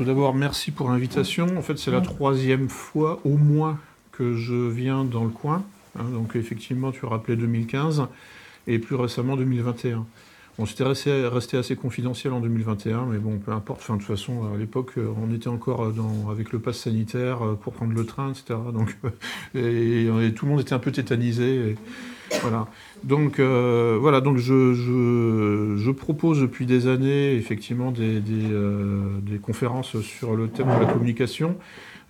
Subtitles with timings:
[0.00, 1.58] tout d'abord, merci pour l'invitation.
[1.58, 3.78] En fait, c'est la troisième fois au moins
[4.12, 5.62] que je viens dans le coin.
[5.98, 6.04] Hein.
[6.04, 8.06] donc, effectivement, tu as rappelé 2015
[8.66, 10.06] et plus récemment 2021.
[10.60, 13.80] Bon, c'était resté, assez confidentiel en 2021, mais bon, peu importe.
[13.80, 17.94] De toute façon, à l'époque, on était encore dans, avec le pass sanitaire pour prendre
[17.94, 18.58] le train, etc.
[18.70, 18.94] Donc,
[19.54, 21.76] et, tout le monde était un peu tétanisé.
[22.42, 22.66] voilà.
[23.04, 24.20] Donc, euh, voilà.
[24.20, 30.92] Donc, je, propose depuis des années, effectivement, euh, des conférences sur le thème de la
[30.92, 31.56] communication.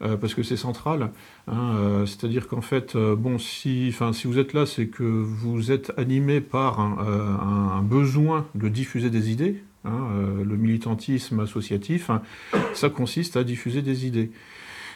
[0.03, 1.11] Euh, parce que c'est central.
[1.47, 5.73] Hein, euh, c'est-à-dire qu'en fait, euh, bon, si, si vous êtes là, c'est que vous
[5.73, 9.63] êtes animé par un, besoin de diffuser des idées.
[9.85, 10.09] Hein,
[10.45, 12.21] le militantisme associatif, hein,
[12.75, 14.31] ça consiste à diffuser des idées.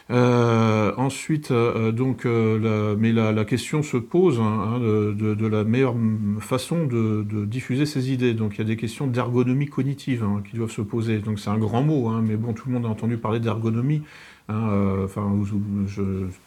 [0.09, 5.95] ensuite, donc, mais la, question se pose de, la meilleure
[6.39, 8.35] façon de, diffuser ces idées.
[8.35, 11.17] Donc, il y a des questions d'ergonomie cognitive qui doivent se poser.
[11.17, 14.03] Donc, c'est un grand mot, mais bon, tout le monde a entendu parler d'ergonomie.
[14.47, 15.31] Hein, euh, enfin,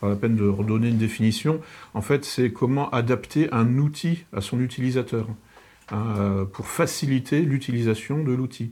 [0.00, 1.60] pas la peine de redonner une définition.
[1.94, 5.26] En fait, c'est comment adapter un outil à son utilisateur
[5.90, 8.70] hein, euh, pour faciliter l'utilisation de l'outil.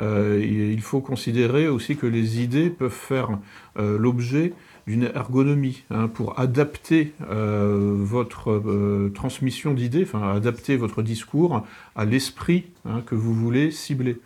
[0.00, 3.38] Euh, il faut considérer aussi que les idées peuvent faire
[3.76, 4.52] l'objet
[4.86, 11.64] d'une ergonomie hein, pour adapter votre transmission d'idées, enfin adapter votre discours
[11.94, 12.66] à l'esprit
[13.06, 14.18] que vous voulez cibler.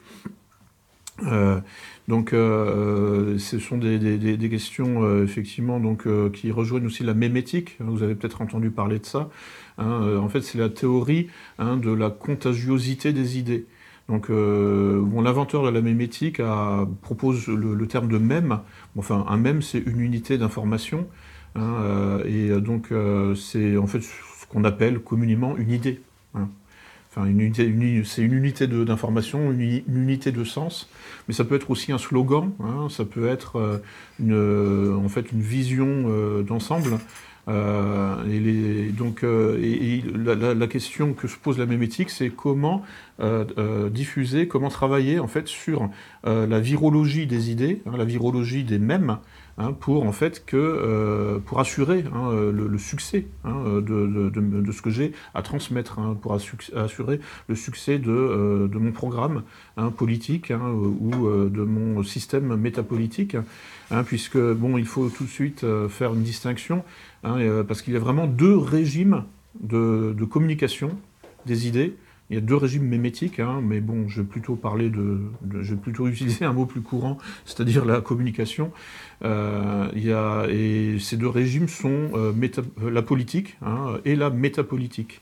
[2.08, 7.76] Donc, euh, ce sont des, questions euh, effectivement donc, euh, qui rejoignent aussi la mémétique.
[7.80, 9.30] Vous avez peut-être entendu parler de ça.
[9.78, 10.18] Hein.
[10.18, 13.66] en fait, c'est la théorie hein, de la contagiosité des idées.
[14.08, 16.42] Donc, l'inventeur de la mémétique
[17.02, 18.58] propose le, terme de mème.
[18.96, 21.06] Enfin, un mème, c'est une unité d'information.
[21.54, 22.92] Hein, et donc,
[23.36, 26.02] c'est en fait ce qu'on appelle communément une idée.
[27.14, 27.70] Enfin, une unité,
[28.06, 30.88] c'est une unité d'information, une, unité de sens,
[31.28, 33.78] mais ça peut être aussi un slogan, hein, ça peut être euh,
[34.18, 36.98] une, en fait une vision euh, d'ensemble.
[37.48, 42.82] Euh, et, donc, la, question que se pose la mémétique, c'est comment
[43.90, 45.90] diffuser, comment travailler en fait sur
[46.24, 49.18] la virologie des idées, hein, la virologie des mêmes,
[49.58, 54.88] Hein, pour en fait que euh, pour assurer hein, le, succès hein, de, ce que
[54.88, 59.42] j'ai à transmettre, pour assurer le succès de, euh, mon programme
[59.98, 63.36] politique ou euh, de mon système métapolitique,
[64.06, 66.82] puisque bon, il faut tout de suite faire une distinction
[67.22, 69.24] parce qu'il y a vraiment deux régimes
[69.60, 70.90] de communication
[71.44, 71.94] des idées.
[72.30, 75.76] Il y a deux régimes mémétiques, hein, mais bon, je vais plutôt parler de, vais
[75.76, 78.72] plutôt utiliser un mot plus courant, c'est-à-dire la communication.
[79.22, 82.32] Euh, il y a, et ces deux régimes sont euh,
[82.90, 85.20] la politique hein, et la métapolitique.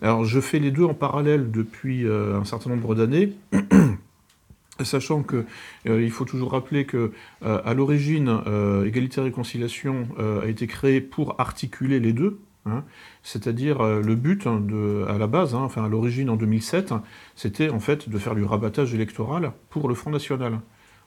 [0.00, 3.32] Alors, je fais les deux en parallèle depuis euh, un certain nombre d'années.
[4.80, 5.44] Sachant que
[5.86, 7.12] il faut toujours rappeler que
[7.42, 8.40] à l'origine,
[8.84, 12.84] Égalité et Réconciliation a été créé pour articuler les deux, Hein.
[13.22, 14.62] C'est-à-dire euh, le but hein,
[15.08, 16.94] à la base, hein, enfin à l'origine en 2007,
[17.36, 20.60] c'était en fait de faire du rabattage électoral pour le Front National,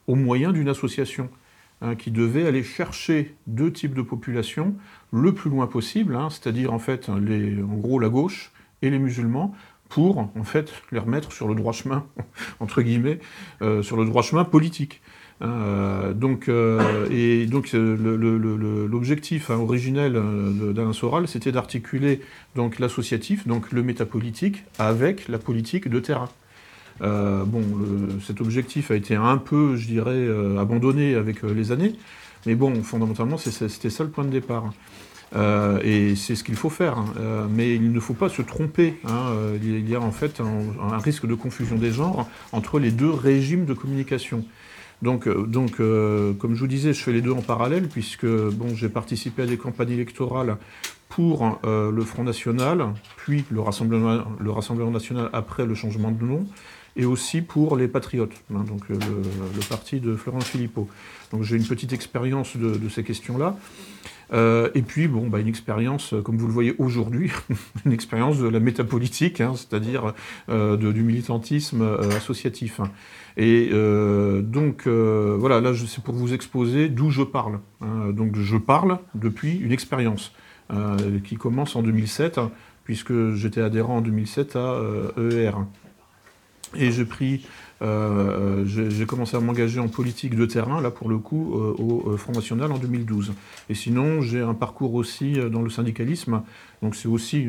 [0.08, 1.30] au moyen d'une association
[2.00, 4.74] qui devait aller chercher deux types de populations
[5.14, 8.52] le plus loin possible, c'est-à-dire en fait les, en gros la gauche
[8.82, 9.54] et les musulmans,
[9.90, 12.06] pour en fait les remettre sur le droit chemin
[12.60, 13.20] entre guillemets,
[13.62, 15.02] euh, sur le droit chemin politique.
[15.44, 22.22] Euh, donc, euh, et donc l'objectif hein, originel euh, d'Alain Soral, c'était d'articuler
[22.56, 26.30] donc l'associatif, donc le métapolitique, avec la politique de terrain.
[27.02, 27.64] bon,
[28.26, 30.28] cet objectif a été un peu, je dirais,
[30.60, 31.94] abandonné avec les années,
[32.46, 34.74] mais bon, fondamentalement, c'était ça le point de départ.
[35.84, 36.98] et c'est ce qu'il faut faire.
[36.98, 37.48] Hein.
[37.52, 38.96] mais il ne faut pas se tromper.
[39.06, 39.34] Hein.
[39.62, 43.66] il y a en fait un, risque de confusion des genres entre les deux régimes
[43.66, 44.44] de communication.
[45.02, 48.26] Donc, euh, donc euh, comme je vous disais, je fais les deux en parallèle, puisque
[48.26, 50.58] bon, j'ai participé à des campagnes électorales
[51.10, 56.24] pour euh, le Front National, puis le Rassemblement, le Rassemblement National après le changement de
[56.24, 56.46] nom,
[56.96, 58.98] et aussi pour les Patriotes, hein, donc le,
[59.70, 60.88] parti de Florence Philippot.
[61.32, 63.56] Donc j'ai une petite expérience de, ces questions-là.
[64.34, 67.32] Et puis, bon, bah, une expérience, comme vous le voyez aujourd'hui,
[67.86, 70.14] une expérience de la métapolitique, hein, c'est-à-dire
[70.48, 72.80] du militantisme associatif.
[72.80, 72.92] Hein.
[73.38, 77.60] Et euh, donc, euh, voilà, là, c'est pour vous exposer d'où je parle.
[77.82, 78.10] Hein.
[78.12, 80.34] Donc, je parle depuis une expérience
[80.74, 82.40] euh, qui commence en 2007,
[82.84, 84.82] puisque j'étais adhérent en 2007 à
[85.18, 85.52] EER.
[86.76, 86.90] Et
[87.82, 92.18] euh, j'ai commencé à m'engager en politique de terrain, là pour le coup, euh, au
[92.18, 93.34] Front National en 2012.
[93.70, 96.42] Et sinon, j'ai un parcours aussi dans le syndicalisme,
[96.82, 97.48] donc c'est aussi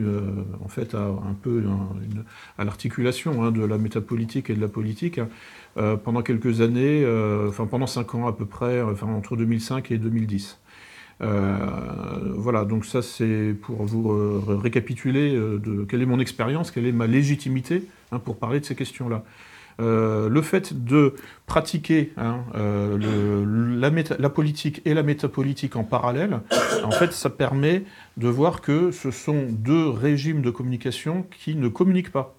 [0.64, 1.64] en fait un peu
[2.58, 5.20] à l'articulation hein, de la métapolitique et de la politique.
[6.04, 7.06] pendant quelques années,
[7.48, 10.58] enfin pendant cinq ans à peu près, entre 2005 et 2010.
[11.20, 17.06] Voilà, donc ça c'est pour vous récapituler de quelle est mon expérience, quelle est ma
[17.06, 19.22] légitimité Hein, pour parler de ces questions-là.
[19.80, 21.14] Euh, le fait de
[21.46, 26.40] pratiquer hein, euh, la, politique et la métapolitique en parallèle,
[26.84, 27.84] en fait, ça permet
[28.16, 32.34] de voir que ce sont deux régimes de communication qui ne communiquent pas,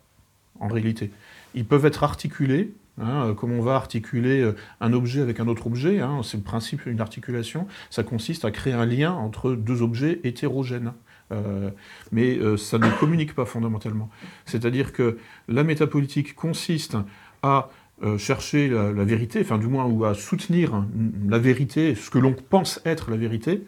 [0.60, 1.12] en réalité.
[1.54, 5.68] Ils peuvent être articulés, hein, comme on va articuler euh, un objet avec un autre
[5.68, 10.20] objet, c'est le principe d'une articulation, ça consiste à créer un lien entre deux objets
[10.24, 10.94] hétérogènes.
[11.32, 11.70] Euh,
[12.12, 14.10] mais euh, ça ne communique pas fondamentalement.
[14.46, 15.18] C'est-à-dire que
[15.48, 16.98] la métapolitique consiste
[17.44, 17.70] à
[18.02, 20.86] euh, chercher la, vérité, enfin du moins, ou à soutenir
[21.28, 23.64] la vérité, ce que l'on pense être la vérité,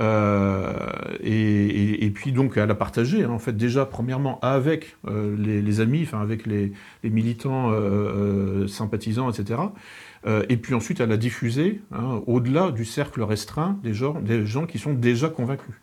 [0.00, 6.46] et, puis donc à la partager, hein, en fait, déjà, premièrement, avec les, amis, avec
[6.46, 6.72] les,
[7.04, 7.72] militants
[8.66, 9.60] sympathisants, etc.,
[10.48, 14.64] et puis ensuite à la diffuser hein, au-delà du cercle restreint des gens, des gens
[14.64, 15.74] qui sont déjà convaincus.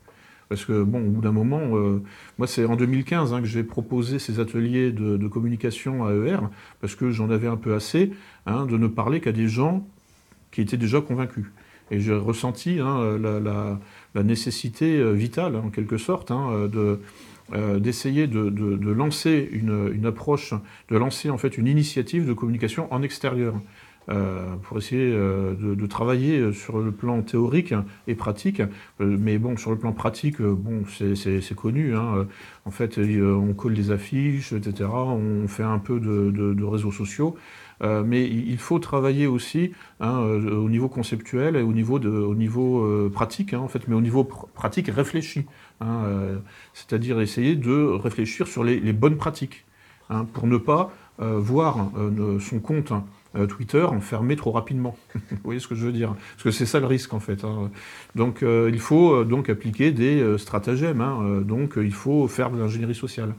[0.52, 2.04] Parce que, bon, au bout d'un moment, euh,
[2.38, 6.40] moi, c'est en 2015 hein, que j'ai proposé ces ateliers de, communication à ER,
[6.82, 8.12] parce que j'en avais un peu assez
[8.48, 9.88] de ne parler qu'à des gens
[10.52, 11.46] qui étaient déjà convaincus.
[11.92, 17.00] Et j'ai ressenti hein, la, nécessité euh, vitale, en quelque sorte, de,
[17.54, 20.54] euh, d'essayer de, lancer une, une, approche,
[20.90, 23.56] de lancer en fait une initiative de communication en extérieur.
[24.10, 27.74] Euh, pour essayer euh, de, travailler sur le plan théorique
[28.08, 28.60] et pratique.
[28.60, 28.66] Euh,
[29.00, 31.96] mais bon, sur le plan pratique, bon, c'est connu.
[31.96, 32.28] Hein.
[32.66, 34.90] En fait, on colle des affiches, etc.
[34.90, 37.36] On fait un peu de, réseaux sociaux.
[37.82, 43.10] mais il faut travailler aussi hein, au niveau conceptuel et au niveau, de, au niveau
[43.10, 45.46] pratique, hein, en fait, mais au niveau pratique réfléchi.
[46.74, 49.66] C'est-à-dire essayer de réfléchir sur les, bonnes pratiques,
[50.34, 51.92] pour ne pas voir
[52.40, 52.98] son compte euh,
[53.48, 54.98] Twitter enfermé trop rapidement.
[55.32, 56.16] Vous voyez ce que je veux dire?
[56.34, 57.44] Parce que c'est ça le risque en fait.
[57.44, 57.72] Hein.
[58.16, 61.02] Donc euh, il faut euh, donc appliquer des stratagèmes.
[61.02, 61.42] Hein.
[61.42, 63.34] donc il faut faire de l'ingénierie sociale.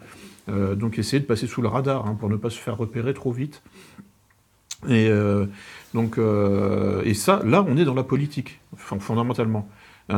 [0.48, 3.32] donc essayer de passer sous le radar hein, pour ne pas se faire repérer trop
[3.32, 3.62] vite.
[4.88, 5.10] Et
[5.94, 9.68] donc et ça, là, on est dans la politique fondamentalement.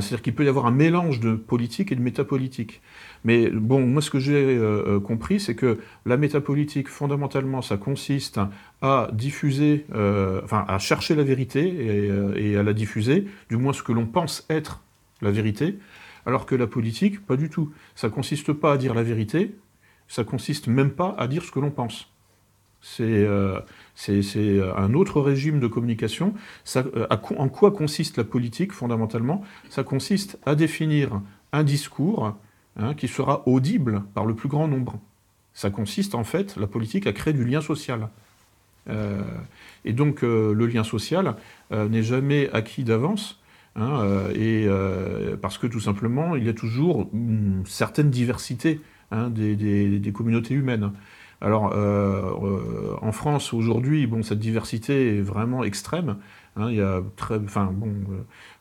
[0.00, 2.81] C'est-à-dire qu'il peut y avoir un mélange de politique et de métapolitique.
[3.25, 7.76] Mais bon, moi, ce que j'ai euh, euh, compris, c'est que la métapolitique, fondamentalement, ça
[7.76, 8.41] consiste
[8.82, 13.82] à diffuser, euh, enfin, à chercher la vérité et, à la diffuser, du moins ce
[13.82, 14.82] que l'on pense être
[15.23, 15.79] la vérité,
[16.26, 17.73] alors que la politique, pas du tout.
[17.94, 19.55] Ça consiste pas à dire la vérité,
[20.08, 22.11] ça consiste même pas à dire ce que l'on pense.
[22.82, 23.26] C'est
[24.08, 26.35] un autre régime de communication.
[26.76, 29.43] en quoi consiste la politique, fondamentalement?
[29.70, 31.20] Ça consiste à définir
[31.52, 32.35] un discours
[32.76, 34.99] Hein, qui sera audible par le plus grand nombre.
[35.52, 38.08] Ça consiste en fait, la politique, à créer du lien social.
[38.91, 39.23] Euh,
[39.85, 41.37] et donc euh, le lien social
[41.70, 43.41] euh, n'est jamais acquis d'avance,
[43.76, 44.05] hein,
[44.35, 44.67] et
[45.41, 48.81] parce que tout simplement, il y a toujours une certaine diversité
[49.12, 50.91] hein, des, communautés humaines.
[51.41, 51.74] Alors,
[53.03, 56.17] en France, aujourd'hui, bon, cette diversité est vraiment extrême.
[56.56, 57.93] il y a très, enfin, bon,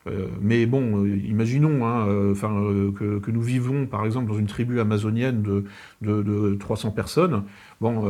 [0.06, 4.78] euh, mais bon, euh, imaginons hein, euh, que, nous vivons par exemple dans une tribu
[4.80, 5.42] amazonienne
[6.02, 7.44] de, 300 personnes.
[7.80, 8.04] Bon,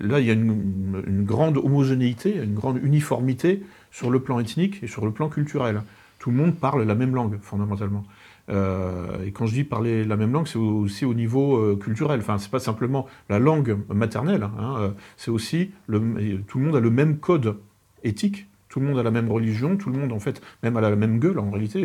[0.00, 4.86] là, il y a une, grande homogénéité, une grande uniformité sur le plan ethnique et
[4.86, 5.82] sur le plan culturel.
[6.18, 8.04] Tout le monde parle la même langue, fondamentalement.
[8.48, 12.20] Et quand je dis parler la même langue, c'est aussi au niveau culturel.
[12.20, 14.42] Enfin, c'est pas simplement la langue maternelle.
[14.42, 17.56] Hein, c'est aussi tout le monde a le même code
[18.02, 20.80] éthique tout le monde a la même religion, tout le monde en fait même a
[20.80, 21.84] la même gueule en réalité,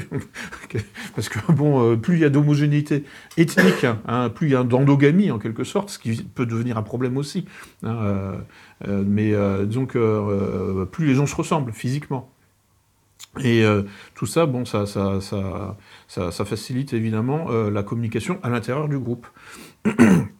[1.16, 3.04] parce que bon, euh, plus il y a d'homogénéité
[3.38, 6.82] ethnique, hein, plus il y a d'endogamie en quelque sorte, ce qui peut devenir un
[6.82, 7.46] problème aussi.
[7.84, 8.38] Hein, euh,
[8.88, 9.34] euh, mais
[9.68, 9.96] donc
[10.90, 12.34] plus les gens se ressemblent physiquement.
[13.44, 13.64] Et
[14.16, 15.20] tout ça, bon, ça, ça,
[16.08, 19.28] ça, facilite évidemment la communication à l'intérieur du groupe.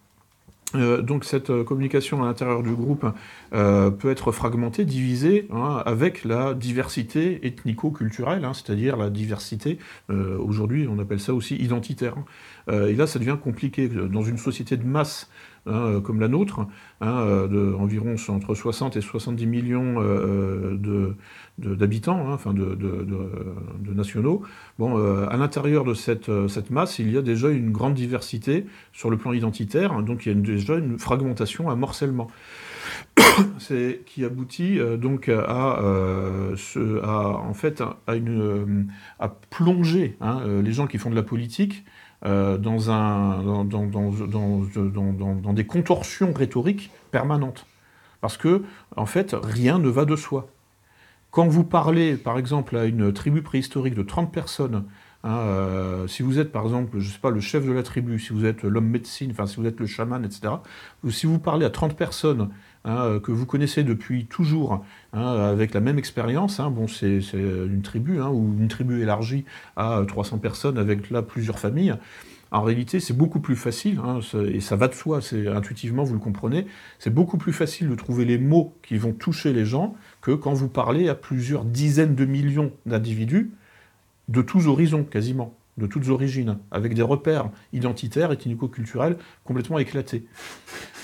[0.76, 3.06] Euh, donc cette euh, communication à l'intérieur du groupe
[3.54, 9.80] euh, peut être fragmentée, divisée, hein, avec la diversité ethnico-culturelle, hein, c'est-à-dire la diversité,
[10.10, 12.16] aujourd'hui on appelle ça aussi identitaire.
[12.72, 13.88] Et là ça devient compliqué.
[13.88, 15.30] Dans une société de masse
[15.66, 16.62] Hein, comme la nôtre,
[17.02, 21.16] hein, de environ entre 60 et 70 millions euh,
[21.58, 24.42] d'habitants, hein, enfin de, nationaux.
[24.78, 26.30] Bon, euh, à l'intérieur de cette,
[26.70, 30.32] masse, il y a déjà une grande diversité sur le plan identitaire, donc il y
[30.32, 32.30] a déjà une fragmentation, un morcellement.
[34.06, 35.80] qui aboutit donc à,
[37.04, 41.84] en fait à, plonger hein, les gens qui font de la politique
[42.24, 47.66] dans, un, dans, dans, dans, des contorsions rhétoriques permanentes.
[48.22, 48.64] Parce que,
[48.96, 50.50] en fait, rien ne va de soi.
[51.32, 54.86] Quand vous parlez, par exemple, à une tribu préhistorique de 30 personnes,
[55.24, 58.20] hein, euh, si vous êtes, par exemple, je sais pas, le chef de la tribu,
[58.20, 60.54] si vous êtes l'homme médecine, enfin, si vous êtes le chaman, etc.,
[61.04, 62.50] ou si vous parlez à 30 personnes
[62.86, 64.84] hein, que vous connaissez depuis toujours,
[65.14, 69.46] hein, avec la même expérience, bon, c'est une tribu, ou une tribu élargie
[69.76, 71.96] à 300 personnes avec là plusieurs familles,
[72.52, 74.02] en réalité, c'est beaucoup plus facile,
[74.52, 76.66] et ça va de soi, c'est intuitivement, vous le comprenez,
[76.98, 80.54] c'est beaucoup plus facile de trouver les mots qui vont toucher les gens que quand
[80.54, 83.52] vous parlez à plusieurs dizaines de millions d'individus,
[84.30, 90.26] de tous horizons quasiment, de toutes origines, avec des repères identitaires, ethnico-culturels complètement éclatés.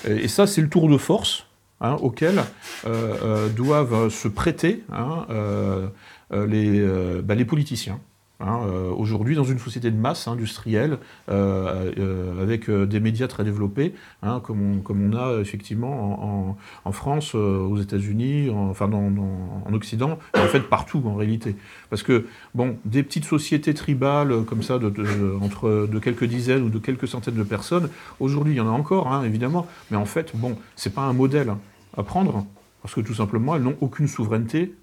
[0.08, 1.46] Et ça, c'est le tour de force
[1.80, 2.38] hein, auquel
[2.86, 5.88] euh, euh, doivent se prêter hein, euh,
[6.30, 8.00] bah, les politiciens.
[8.38, 10.98] Hein, euh, aujourd'hui, dans une société de masse industrielle,
[11.30, 17.78] euh, euh, avec des médias très développés, hein, comme, on, a effectivement en, France, aux
[17.78, 21.56] États-Unis, enfin en Occident, en fait partout en réalité.
[21.88, 24.92] Parce que, bon, des petites sociétés tribales comme ça, de,
[25.40, 27.88] entre de quelques dizaines ou de quelques centaines de personnes,
[28.20, 31.14] aujourd'hui il y en a encore, hein, évidemment, mais en fait, bon, c'est pas un
[31.14, 31.54] modèle
[31.96, 32.44] à prendre,
[32.82, 34.74] parce que tout simplement, elles n'ont aucune souveraineté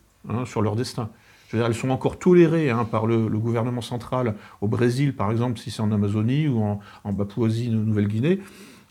[0.46, 1.10] sur leur destin
[1.54, 5.82] elles sont encore tolérées hein, par le, gouvernement central au Brésil, par exemple, si c'est
[5.82, 8.40] en Amazonie ou en, en Papouasie-Nouvelle-Guinée.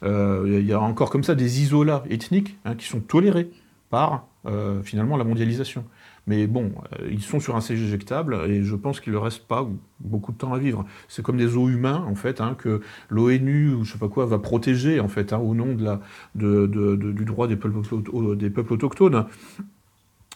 [0.02, 3.50] Euh, il y a encore comme ça des isolats ethniques hein, qui sont tolérés
[3.90, 5.84] par euh, finalement la mondialisation.
[6.26, 9.46] Mais bon, euh, ils sont sur un siège éjectable et je pense qu'il ne reste
[9.46, 9.68] pas
[10.00, 10.84] beaucoup de temps à vivre.
[11.08, 14.26] C'est comme des eaux humains, en fait, hein, que l'ONU ou je sais pas quoi
[14.26, 16.00] va protéger, en fait, au nom de la,
[16.34, 19.26] du droit des peuples autochtones.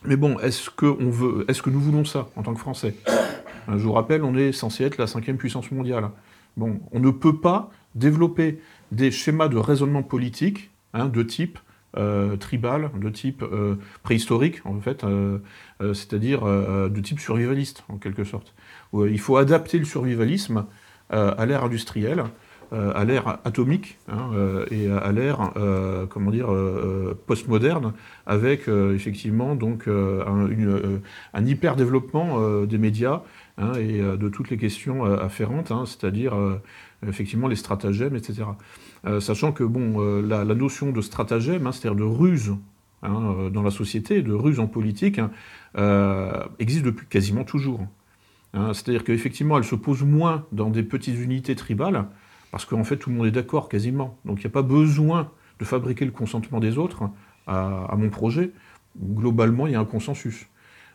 [0.06, 2.94] Mais bon, est-ce que, veut, est-ce que nous voulons ça en tant que Français?
[3.68, 6.10] Je vous rappelle, on est censé être la cinquième puissance mondiale.
[6.56, 8.60] Bon, on ne peut pas développer
[8.92, 11.58] des schémas de raisonnement politique hein, de type
[11.96, 15.38] euh, tribal, de type euh, préhistorique, en fait, euh,
[15.80, 18.54] c'est-à-dire de type survivaliste, en quelque sorte.
[18.94, 20.66] il faut adapter le survivalisme
[21.10, 22.24] à l'ère industrielle, euh,
[22.72, 26.48] à l'ère atomique hein, euh, et à l'ère, euh, comment dire,
[27.26, 27.92] postmoderne,
[28.26, 30.48] avec effectivement donc un,
[31.34, 33.22] un hyper développement des médias
[33.58, 36.34] hein, et de toutes les questions afférentes, hein, c'est-à-dire
[37.06, 38.44] effectivement les stratagèmes, etc.
[39.20, 42.54] sachant que bon, la, notion de stratagème, c'est-à-dire de ruse
[43.02, 45.20] dans la société, de ruse en politique,
[46.58, 47.86] existe depuis quasiment toujours.
[48.54, 52.06] C'est-à-dire qu'effectivement, elle se pose moins dans des petites unités tribales,
[52.50, 54.18] parce qu'en fait tout le monde est d'accord quasiment.
[54.24, 57.08] Donc il n'y a pas besoin de fabriquer le consentement des autres
[57.46, 58.50] à, mon projet.
[59.00, 60.46] Globalement, il y a un consensus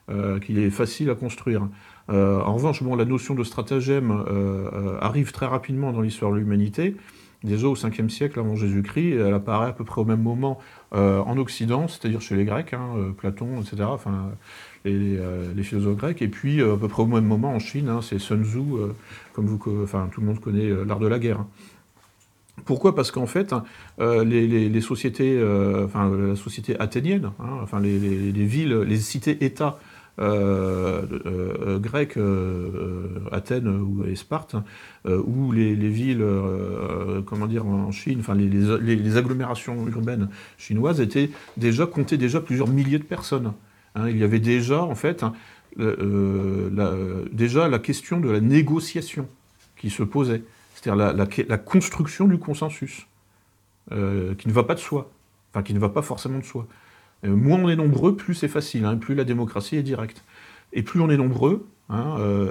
[0.09, 1.67] euh, qui est facile à construire.
[2.09, 6.37] Euh, en revanche, bon, la notion de stratagème euh, arrive très rapidement dans l'histoire de
[6.37, 6.95] l'humanité.
[7.43, 10.59] Déjà au 5e siècle avant Jésus-Christ, elle apparaît à peu près au même moment
[10.91, 13.89] en Occident, c'est-à-dire chez les Grecs, hein, Platon, etc.
[14.87, 16.21] euh, les, philosophes grecs.
[16.21, 18.57] Et puis, euh, à peu près au même moment, en Chine, hein, c'est Sun Tzu,
[18.57, 18.87] euh,
[19.33, 21.45] comme vous, enfin, tout le monde connaît l'art de la guerre.
[22.65, 22.95] Pourquoi?
[22.95, 23.53] Parce qu'en fait,
[23.99, 25.41] les, sociétés,
[25.83, 29.79] enfin la société athénienne, hein, enfin les, villes, les cités-États
[30.19, 32.19] grecques,
[33.31, 34.57] Athènes ou et Sparte,
[35.07, 36.23] ou les, villes,
[37.25, 42.99] comment dire, en Chine, enfin les, agglomérations urbaines chinoises étaient déjà comptaient déjà plusieurs milliers
[42.99, 43.53] de personnes.
[43.95, 45.33] Hein, il y avait déjà, en fait, hein,
[45.79, 46.93] euh, la,
[47.31, 49.27] déjà la question de la négociation
[49.77, 50.43] qui se posait,
[50.75, 51.13] c'est-à-dire
[51.47, 53.07] la, construction du consensus,
[53.91, 55.09] euh, qui ne va pas de soi,
[55.51, 56.67] enfin qui ne va pas forcément de soi.
[57.25, 60.23] Euh, moins on est nombreux, plus c'est facile, hein, plus la démocratie est directe.
[60.73, 61.67] Et plus on est nombreux,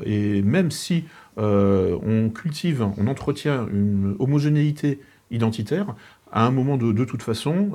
[0.04, 1.04] et même si
[1.38, 5.94] on cultive, on entretient une homogénéité identitaire,
[6.30, 7.70] à un moment de, de toute façon,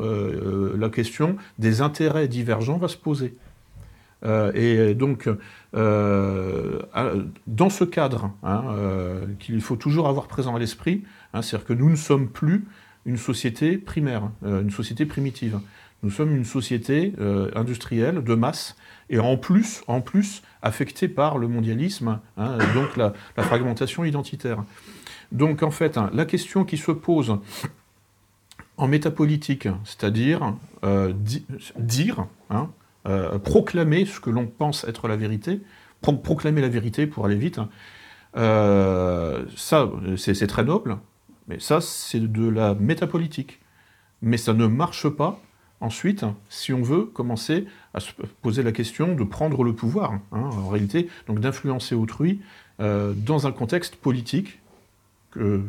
[0.78, 3.34] la question des intérêts divergents va se poser.
[4.24, 5.30] Euh, et donc,
[5.76, 6.82] euh,
[7.48, 11.04] dans ce cadre, hein, euh, qu'il faut toujours avoir présent à l'esprit,
[11.34, 12.66] hein, c'est-à-dire que nous ne sommes plus
[13.06, 15.60] une société primaire, une société primitive.
[16.02, 17.14] Nous sommes une société
[17.56, 18.76] industrielle de masse
[19.12, 24.64] et en plus, en plus affectée par le mondialisme, hein, donc la, fragmentation identitaire.
[25.32, 27.38] Donc en fait, la question qui se pose
[28.78, 30.56] en métapolitique, c'est-à-dire
[31.78, 32.26] dire,
[33.08, 35.62] euh, proclamer ce que l'on pense être la vérité,
[36.02, 37.70] proclamer la vérité pour aller vite, hein.
[38.38, 40.98] euh, ça, c'est très noble,
[41.48, 43.60] mais ça, c'est de la métapolitique.
[44.22, 45.40] Mais ça ne marche pas
[45.82, 50.22] ensuite si on veut commencer à se poser la question de prendre le pouvoir, hein,
[50.32, 52.42] en réalité, donc d'influencer autrui
[52.80, 54.60] euh, dans un contexte politique
[55.32, 55.62] que,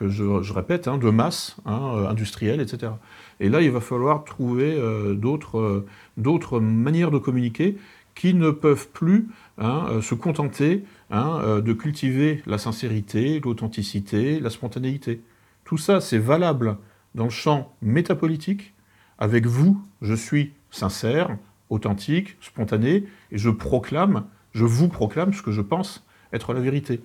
[0.00, 2.92] je, répète, hein, de masse, hein, industrielle, etc.
[3.40, 5.84] Et là, il va falloir trouver euh, d'autres,
[6.16, 7.76] d'autres manières de communiquer
[8.14, 9.28] qui ne peuvent plus
[9.58, 15.22] se contenter de cultiver la sincérité, l'authenticité, la spontanéité.
[15.64, 16.76] Tout ça, c'est valable
[17.14, 18.74] dans le champ métapolitique.
[19.18, 21.36] Avec vous, je suis sincère,
[21.68, 27.00] authentique, spontané, et je proclame, je vous proclame ce que je pense être la vérité.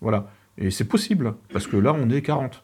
[0.00, 0.30] Voilà.
[0.58, 2.62] Et c'est possible, parce que là, on est 40.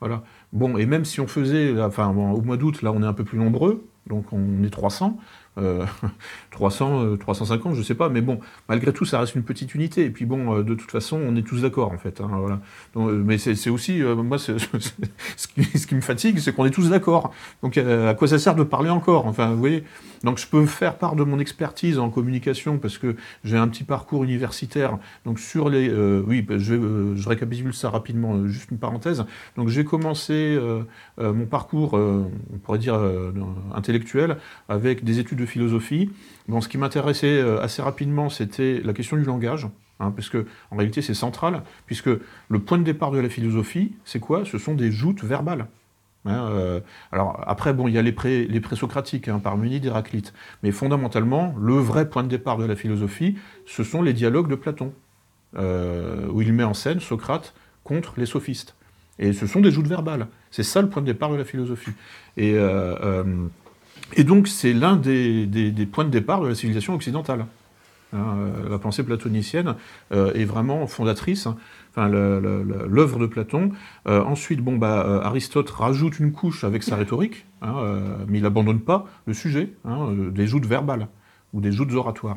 [0.00, 0.22] Voilà.
[0.52, 3.24] Bon, et même si on faisait, enfin, au mois d'août, là, on est un peu
[3.24, 5.16] plus nombreux, donc on est 300,
[6.50, 10.04] 300, 350, je sais pas, mais bon, malgré tout, ça reste une petite unité.
[10.04, 12.20] Et puis bon, euh, de toute façon, on est tous d'accord en fait.
[12.20, 12.60] Hein, voilà.
[12.96, 14.56] Euh, mais c'est aussi, euh, moi, ce
[15.86, 17.32] qui, me fatigue, c'est qu'on est tous d'accord.
[17.62, 19.84] Donc à quoi ça sert de parler encore Enfin, vous voyez.
[20.22, 23.84] Donc je peux faire part de mon expertise en communication parce que j'ai un petit
[23.84, 24.98] parcours universitaire.
[25.24, 29.24] Donc sur les, oui, je, je, récapitule ça rapidement, juste une parenthèse.
[29.56, 30.58] Donc j'ai commencé
[31.18, 33.00] mon parcours, on pourrait dire
[33.74, 34.36] intellectuel,
[34.68, 36.10] avec des études de philosophie.
[36.48, 39.66] Bon, ce qui m'intéressait euh, assez rapidement, c'était la question du langage,
[39.98, 42.10] hein, parce que en réalité c'est central, puisque
[42.48, 44.44] le point de départ de la philosophie, c'est quoi?
[44.44, 45.66] Ce sont des joutes verbales.
[46.26, 46.80] Hein, euh,
[47.12, 51.54] alors après, bon, il y a les, pré, les présocratiques, hein, Parménide, Héraclite, mais fondamentalement,
[51.58, 54.92] le vrai point de départ de la philosophie, ce sont les dialogues de Platon,
[55.56, 57.54] euh, où il met en scène Socrate
[57.84, 58.76] contre les sophistes.
[59.18, 60.28] Et ce sont des joutes verbales.
[60.50, 61.92] C'est ça le point de départ de la philosophie.
[64.16, 65.48] Et donc c'est l'un des,
[65.90, 67.46] points de départ de la civilisation occidentale.
[68.12, 69.76] Hein, euh, la pensée platonicienne
[70.12, 71.46] euh, est vraiment fondatrice.
[71.46, 72.08] Hein.
[72.08, 73.72] l'œuvre de Platon.
[74.08, 77.74] Euh, ensuite, bon, bah, Aristote rajoute une couche avec sa rhétorique, hein,
[78.28, 79.72] mais il n'abandonne pas le sujet
[80.32, 81.08] des joutes verbales
[81.52, 82.36] ou des joutes oratoires.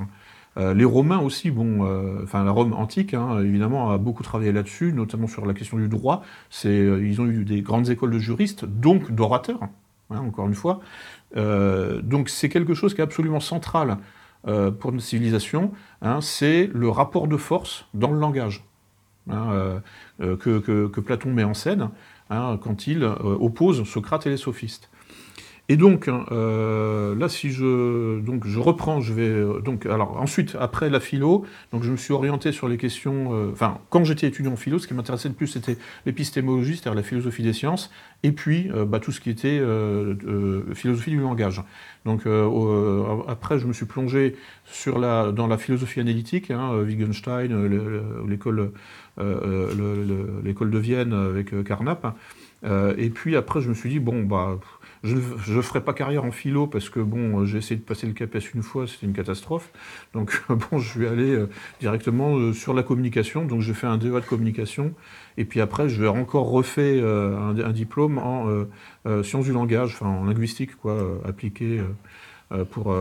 [0.58, 1.84] les Romains aussi, bon,
[2.34, 6.24] la Rome antique, évidemment, a beaucoup travaillé là-dessus, notamment sur la question du droit.
[6.64, 9.60] ils ont eu des grandes écoles de juristes, donc d'orateurs,
[10.10, 10.82] encore une fois.
[11.36, 13.98] Euh, donc c'est quelque chose qui est absolument central
[14.48, 18.64] euh, pour une civilisation, hein, c'est le rapport de force dans le langage
[19.30, 19.82] hein,
[20.22, 21.90] euh, que, Platon met en scène
[22.30, 24.90] hein, quand il oppose Socrate et les sophistes.
[25.70, 30.58] Et donc, euh, là, si je, donc, je reprends, je vais, euh, donc, alors, ensuite,
[30.60, 34.28] après la philo, donc, je me suis orienté sur les questions, euh, enfin, quand j'étais
[34.28, 37.92] étudiant en philo, ce qui m'intéressait le plus, c'était l'épistémologie, c'est-à-dire la philosophie des sciences,
[38.24, 39.62] et puis, bah, tout ce qui était
[40.74, 41.62] philosophie du langage.
[42.06, 42.24] Donc,
[43.28, 47.52] après, je me suis plongé sur la, dans la philosophie analytique, hein, Wittgenstein,
[48.26, 48.72] l'école,
[49.18, 52.16] de Vienne avec Carnap,
[52.66, 54.58] et puis après, je me suis dit, bon, bah,
[55.04, 58.14] je ne ferai pas carrière en philo parce que bon, j'ai essayé de passer le
[58.14, 59.70] CAPES une fois, c'était une catastrophe.
[60.14, 61.50] Donc bon, je vais aller euh,
[61.82, 63.46] directement euh, sur la communication.
[63.46, 64.94] Donc j'ai fait un DEA de communication.
[65.38, 68.48] Et puis après, je vais encore refait euh, un, diplôme en
[69.24, 71.82] sciences du langage, enfin en linguistique, quoi, appliqué
[72.70, 72.96] pour,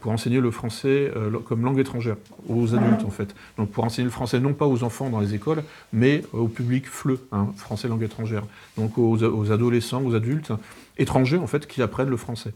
[0.00, 1.12] pour enseigner le français
[1.44, 2.16] comme langue étrangère
[2.48, 3.34] aux adultes en fait.
[3.58, 6.86] Donc pour enseigner le français non pas aux enfants dans les écoles, mais au public
[6.86, 8.42] FLE, hein, français langue étrangère.
[8.78, 10.52] Donc aux adolescents, aux adultes
[10.98, 12.52] étrangers en fait qui apprennent le français.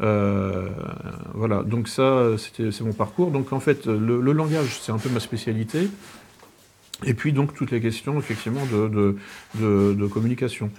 [0.00, 0.68] Euh,
[1.34, 3.30] voilà, donc ça, c'est mon parcours.
[3.30, 5.88] Donc en fait, le, langage, c'est un peu ma spécialité.
[7.04, 9.16] Et puis donc toutes les questions effectivement de,
[9.56, 10.70] de, communication.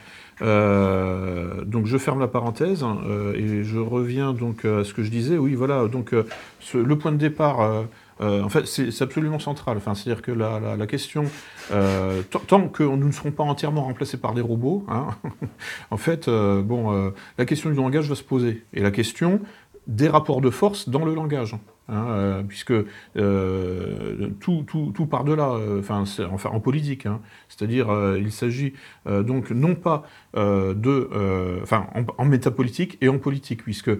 [0.41, 5.11] Euh, donc je ferme la parenthèse euh, et je reviens donc à ce que je
[5.11, 5.37] disais.
[5.37, 5.87] Oui, voilà.
[5.87, 7.85] Donc le point de départ
[8.21, 9.77] euh, en fait, c'est absolument central.
[9.77, 11.25] Enfin, C'est-à-dire que la, question,
[11.71, 15.07] euh, tant que nous ne serons pas entièrement remplacés par des robots, hein,
[15.91, 18.63] en fait, euh, bon, la question du langage va se poser.
[18.73, 19.41] Et la question
[19.87, 21.55] des rapports de force dans le langage.
[21.87, 22.73] Hein, puisque
[23.13, 26.03] tout, tout, tout part de là, enfin
[26.45, 27.19] en politique, hein.
[27.47, 28.73] c'est-à-dire il s'agit
[29.05, 30.01] donc non pas
[30.33, 33.91] de, enfin en, en, métapolitique et en politique, puisque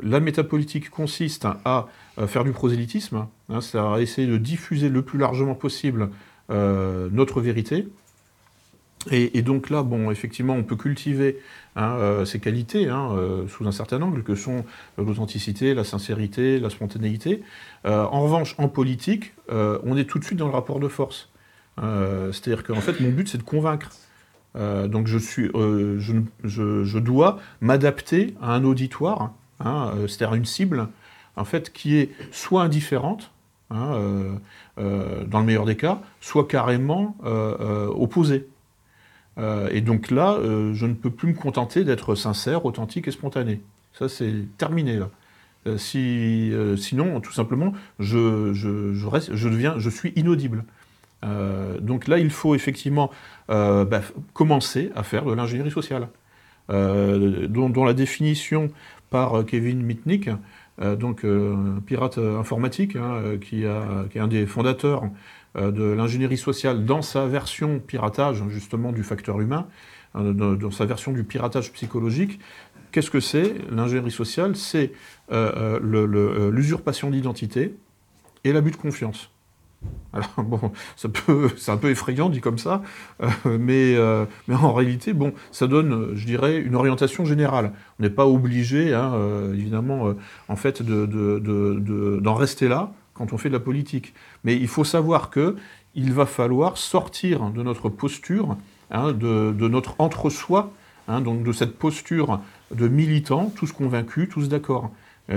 [0.00, 1.88] la métapolitique consiste à,
[2.26, 6.10] faire du prosélytisme, hein, c'est-à-dire essayer de diffuser le plus largement possible
[6.50, 7.88] euh, notre vérité.
[9.10, 11.40] Et, donc là, effectivement, on peut cultiver
[11.74, 14.64] hein, euh, ces qualités hein, euh, sous un certain angle, que sont
[14.96, 17.42] l'authenticité, la sincérité, la spontanéité.
[17.84, 21.30] en revanche, en politique, on est tout de suite dans le rapport de force.
[21.78, 23.90] C'est-à-dire qu'en fait, mon but, c'est de convaincre.
[24.54, 29.32] donc je dois m'adapter à un auditoire
[29.64, 30.88] Hein, euh, c'est-à-dire une cible
[31.36, 33.30] en fait, qui est soit indifférente,
[33.70, 34.34] hein, euh,
[34.78, 37.16] euh, dans le meilleur des cas, soit carrément
[37.96, 38.48] opposée.
[39.38, 43.62] et donc là, je ne peux plus me contenter d'être sincère, authentique et spontané.
[43.94, 45.78] Ça, c'est terminé là.
[45.78, 50.64] si, sinon, tout simplement, je, je, je, deviens, je suis inaudible.
[51.80, 53.10] donc là, il faut effectivement
[53.48, 54.02] bah,
[54.34, 56.08] commencer à faire de l'ingénierie sociale,
[56.68, 58.70] dont, la définition
[59.12, 60.28] par Kevin Mitnick
[60.80, 65.04] euh, donc euh, pirate euh, informatique, hein, qui, est un des fondateurs
[65.54, 69.66] de l'ingénierie sociale dans sa version piratage justement du facteur humain,
[70.14, 72.40] dans sa version du piratage psychologique.
[72.90, 74.92] Qu'est-ce que c'est L'ingénierie sociale, c'est
[75.30, 77.74] l'usurpation d'identité
[78.44, 79.30] et l'abus de confiance.
[80.12, 82.82] Alors bon, ça peut, c'est un peu effrayant dit comme ça,
[83.22, 87.72] euh, mais, euh, mais en réalité, bon, ça donne, je dirais, une orientation générale.
[87.98, 90.14] On n'est pas obligé, hein, euh, évidemment,
[90.48, 94.14] en fait, de, de, d'en rester là quand on fait de la politique.
[94.44, 95.56] Mais il faut savoir que
[95.94, 98.56] il va falloir sortir de notre posture,
[98.90, 100.72] hein, de, notre entre-soi,
[101.08, 102.40] hein, donc de cette posture
[102.74, 104.90] de militants, tous convaincus, tous d'accord,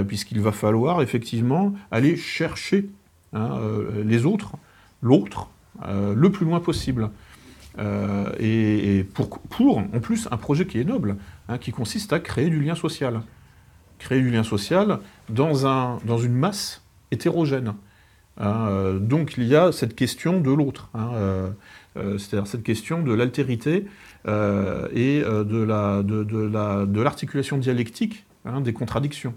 [0.08, 2.88] puisqu'il va falloir effectivement aller chercher
[3.36, 4.54] Hein, euh, les autres,
[5.02, 5.50] l'autre,
[5.86, 7.10] euh, le plus loin possible.
[7.78, 11.18] Euh, et, pour, en plus, un projet qui est noble,
[11.50, 13.22] hein, qui consiste à créer du lien social.
[14.00, 17.74] Créer du lien social dans, un, dans une masse hétérogène.
[18.38, 20.90] Hein, donc il y a cette question de l'autre,
[21.96, 23.86] c'est-à-dire cette question de l'altérité
[24.28, 28.26] et de l'articulation dialectique
[28.62, 29.34] des contradictions.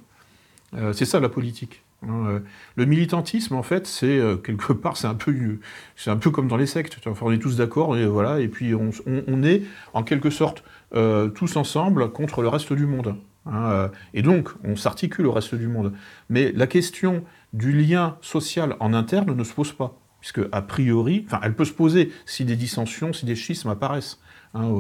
[0.92, 1.84] c'est ça la politique.
[2.04, 2.40] Euh,
[2.76, 5.58] le militantisme, en fait, c'est euh, quelque part, c'est un peu,
[5.96, 6.98] c'est un peu comme dans les sectes.
[7.20, 9.62] on est tous d'accord, et voilà, et puis on, est
[9.94, 10.62] en quelque sorte
[10.94, 13.16] euh, tous ensemble contre le reste du monde.
[13.46, 15.92] Hein, et donc, on s'articule au reste du monde.
[16.28, 21.24] Mais la question du lien social en interne ne se pose pas, puisque a priori,
[21.26, 24.20] enfin, elle peut se poser si des dissensions, si des schismes apparaissent.
[24.54, 24.72] Hein,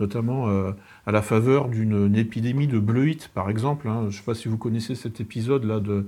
[0.00, 0.72] notamment euh,
[1.06, 3.88] à la faveur d'une épidémie de bleuite, par exemple.
[3.88, 4.02] Hein.
[4.02, 6.06] Je ne sais pas si vous connaissez cet épisode-là de,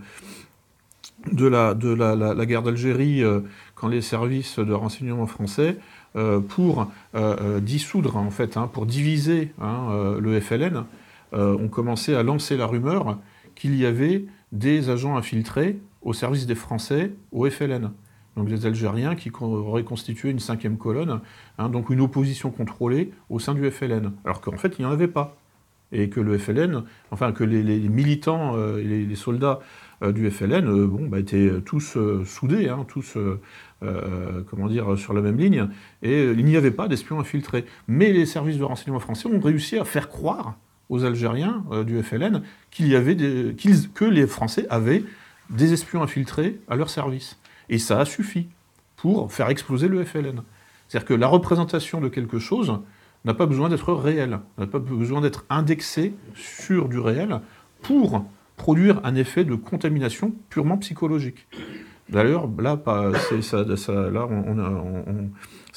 [1.46, 3.40] la, guerre d'Algérie, euh,
[3.74, 5.78] quand les services de renseignement français,
[6.16, 6.90] euh, pour
[7.60, 10.84] dissoudre, en fait, hein, pour diviser hein, le FLN,
[11.32, 13.18] ont commencé à lancer la rumeur
[13.54, 17.90] qu'il y avait des agents infiltrés au service des Français au FLN
[18.38, 21.20] donc des Algériens qui auraient constitué une cinquième colonne,
[21.58, 24.92] hein, donc une opposition contrôlée au sein du FLN, alors qu'en fait il n'y en
[24.92, 25.36] avait pas.
[25.90, 29.60] Et que le FLN, enfin que les, militants euh, et les, soldats
[30.02, 31.96] euh, du FLN euh, bah, étaient tous
[32.26, 33.16] soudés, hein, tous
[34.50, 35.68] comment dire, sur la même ligne,
[36.02, 37.64] et il n'y avait pas d'espions infiltrés.
[37.86, 40.58] Mais les services de renseignement français ont réussi à faire croire
[40.90, 45.04] aux Algériens du FLN qu'il y avait que les Français avaient
[45.48, 47.38] des espions infiltrés à leur service.
[47.68, 48.48] Et ça a suffi
[48.96, 50.42] pour faire exploser le FLN.
[50.88, 52.80] C'est-à-dire que la représentation de quelque chose
[53.24, 57.40] n'a pas besoin d'être réelle, n'a pas besoin d'être indexée sur du réel
[57.82, 58.24] pour
[58.56, 61.46] produire un effet de contamination purement psychologique.
[62.10, 62.80] D'ailleurs, là,
[63.42, 63.64] ça,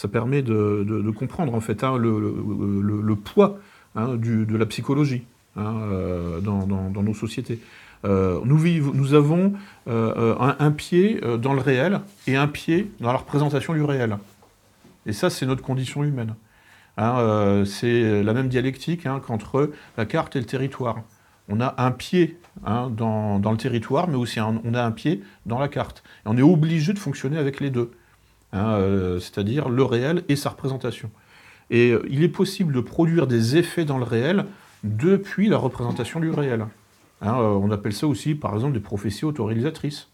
[0.07, 3.59] permet de, comprendre en fait hein, le, poids
[3.95, 5.23] hein, de la psychologie
[5.57, 7.59] hein, euh, dans, nos sociétés.
[8.05, 9.53] Euh, nous, avons
[9.87, 14.17] euh, un, pied euh, dans le réel et un pied dans la représentation du réel.
[15.05, 16.35] Et ça, c'est notre condition humaine.
[16.97, 20.97] Hein, c'est la même dialectique hein, qu'entre la carte et le territoire.
[21.47, 25.57] On a un pied hein, dans, le territoire, mais aussi on a un pied dans
[25.57, 26.03] la carte.
[26.25, 27.91] Et on est obligé de fonctionner avec les deux,
[28.51, 31.09] c'est-à-dire le réel et sa représentation.
[31.71, 34.45] Et il est possible de produire des effets dans le réel
[34.83, 36.67] depuis la représentation du réel.
[37.21, 40.07] Hein, euh, on appelle ça aussi, par exemple, des prophéties autoréalisatrices.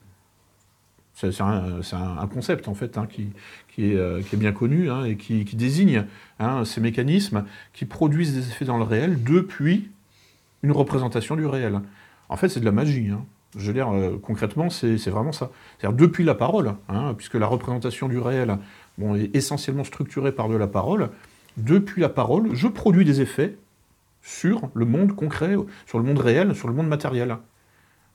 [1.13, 3.08] C'est un, concept, en fait, hein,
[3.80, 6.06] euh, qui, est, bien connu hein, et qui, désigne
[6.63, 7.43] ces mécanismes
[7.74, 9.89] qui produisent des effets dans le réel depuis
[10.62, 11.82] une représentation du réel.
[12.30, 13.10] En fait, c'est de la magie.
[13.58, 15.50] Je veux dire, euh, concrètement, c'est vraiment ça.
[15.80, 16.76] C'est-à-dire depuis la parole,
[17.17, 18.60] puisque la représentation du réel
[19.15, 21.10] est essentiellement structurée par de la parole,
[21.58, 23.58] depuis la parole, je produis des effets
[24.28, 27.38] sur le monde concret, sur le monde réel, sur le monde matériel.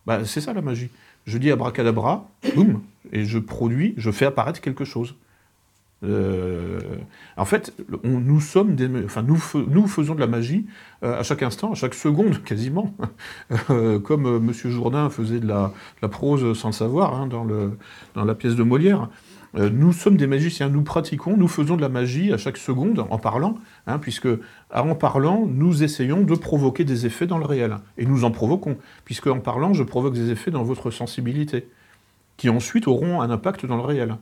[0.05, 0.90] Bah, c'est ça la magie.
[1.25, 5.14] Je dis abracadabra, boum, et je produis, je fais apparaître quelque chose.
[6.05, 6.81] Euh,
[7.37, 7.72] en fait,
[8.03, 10.66] nous sommes enfin, nous, nous faisons de la magie
[11.03, 12.94] euh, à chaque instant, à chaque seconde quasiment,
[13.70, 14.53] euh, comme M.
[14.53, 15.72] Jourdain faisait de la,
[16.11, 17.79] prose sans le savoir hein, dans, le,
[18.14, 19.09] dans la pièce de Molière.
[19.54, 23.04] Euh, nous sommes des magiciens, nous pratiquons, nous faisons de la magie à chaque seconde
[23.10, 24.28] en parlant, hein, puisque
[24.72, 27.76] en parlant, nous essayons de provoquer des effets dans le réel.
[27.98, 31.68] Et nous en provoquons, puisque en parlant, je provoque des effets dans votre sensibilité,
[32.38, 34.16] qui ensuite auront un impact dans le réel.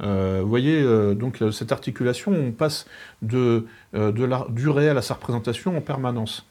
[0.00, 0.82] vous voyez,
[1.14, 2.86] donc cette articulation, on passe
[3.22, 3.62] du
[3.94, 6.44] réel à sa représentation en permanence.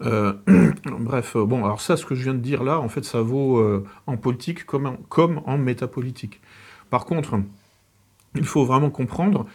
[0.00, 3.82] bref, bon, alors ça, ce que je viens de dire là, en fait, ça vaut
[4.06, 6.40] en politique comme en métapolitique.
[6.90, 7.40] Par contre,
[8.34, 9.46] il faut vraiment comprendre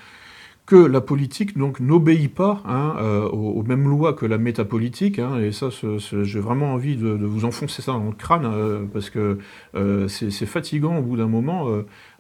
[0.65, 5.38] que la politique donc n'obéit pas hein, euh, aux, mêmes lois que la métapolitique, hein,
[5.39, 9.39] et ça, j'ai vraiment envie de, vous enfoncer ça dans le crâne, euh, parce que
[9.75, 11.67] euh, c'est fatigant au bout d'un moment,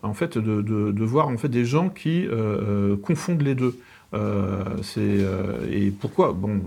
[0.01, 2.27] en fait, de, de, voir en fait des gens qui
[3.03, 3.77] confondent les deux.
[4.13, 6.33] Et pourquoi?
[6.33, 6.61] Bon,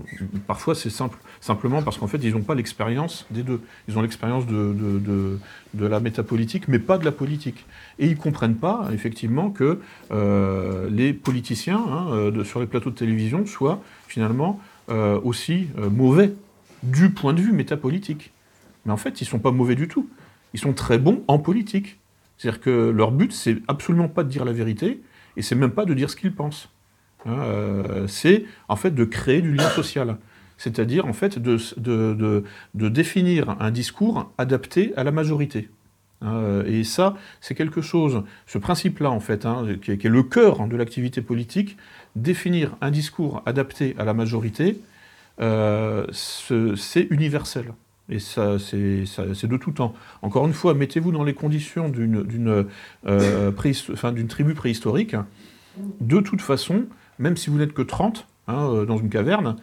[0.47, 3.61] parfois c'est simple, simplement parce qu'en fait ils n'ont pas l'expérience des deux.
[3.87, 5.39] Ils ont l'expérience de, de,
[5.73, 7.65] de, la métapolitique, mais pas de la politique.
[7.99, 9.79] Et ils ne comprennent pas, effectivement, que
[10.11, 16.33] euh, les politiciens hein, euh, sur les plateaux de télévision soient finalement euh, aussi mauvais
[16.83, 18.31] du point de vue métapolitique.
[18.85, 20.09] Mais en fait, ils sont pas mauvais du tout.
[20.53, 21.99] Ils sont très bons en politique.
[22.37, 25.01] C'est-à-dire que leur but, c'est absolument pas de dire la vérité,
[25.35, 26.69] et c'est même pas de dire ce qu'ils pensent.
[27.27, 30.17] Hein, c'est en fait de créer du lien social
[30.57, 35.69] c'est-à-dire en fait de, de, définir un discours adapté à la majorité.
[36.21, 40.67] Hein, et ça, c'est quelque chose, ce principe-là, en fait, hein, qui, est, le cœur
[40.67, 41.77] de l'activité politique,
[42.15, 44.79] définir un discours adapté à la majorité,
[45.39, 47.73] euh, c'est universel.
[48.09, 49.93] Et ça, c'est de tout temps.
[50.21, 52.65] Encore une fois, mettez-vous dans les conditions d'une
[53.05, 53.51] euh,
[54.27, 55.15] tribu préhistorique.
[56.01, 56.85] De toute façon,
[57.19, 59.57] même si vous n'êtes que 30 hein, euh, dans une caverne,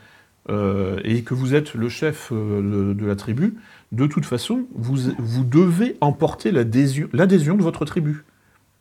[0.50, 3.54] euh, et que vous êtes le chef de la tribu,
[3.92, 8.24] de toute façon, vous, devez emporter l'adhésion de votre tribu.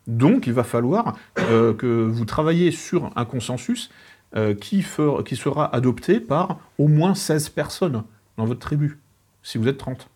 [0.07, 3.89] Donc, il va falloir euh, que vous travaillez sur un consensus
[4.35, 8.03] euh, qui, sera adopté par au moins 16 personnes
[8.37, 8.99] dans votre tribu,
[9.43, 10.09] si vous êtes 30.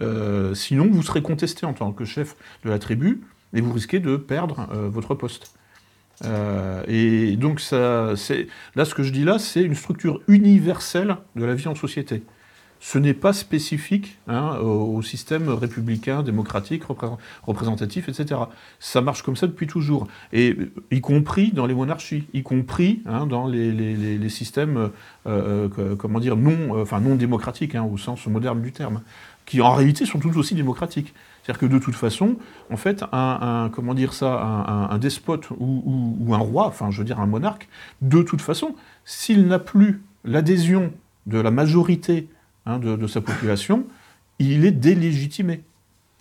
[0.00, 3.20] Euh, sinon, vous serez contesté en tant que chef de la tribu
[3.52, 5.52] et vous risquez de perdre votre poste.
[6.24, 8.14] Et donc, ça,
[8.74, 12.22] là, ce que je dis là, c'est une structure universelle de la vie en société
[12.80, 16.82] ce n'est pas spécifique hein, au, système républicain, démocratique,
[17.42, 18.40] représentatif, etc.
[18.80, 20.56] Ça marche comme ça depuis toujours, et
[20.90, 24.90] y compris dans les monarchies, y compris hein, dans les, systèmes,
[25.26, 29.02] euh, euh, comment dire, non, enfin non démocratiques hein, au sens moderne du terme,
[29.44, 31.12] qui en réalité sont tout aussi démocratiques.
[31.42, 32.36] C'est-à-dire que de toute façon,
[32.70, 37.68] en fait, un, comment un, despote ou, un roi, enfin je veux dire un monarque,
[38.02, 38.74] de toute façon,
[39.04, 40.92] s'il n'a plus l'adhésion
[41.26, 42.28] de la majorité
[42.66, 43.86] Hein, de, sa population,
[44.38, 45.62] il est délégitimé.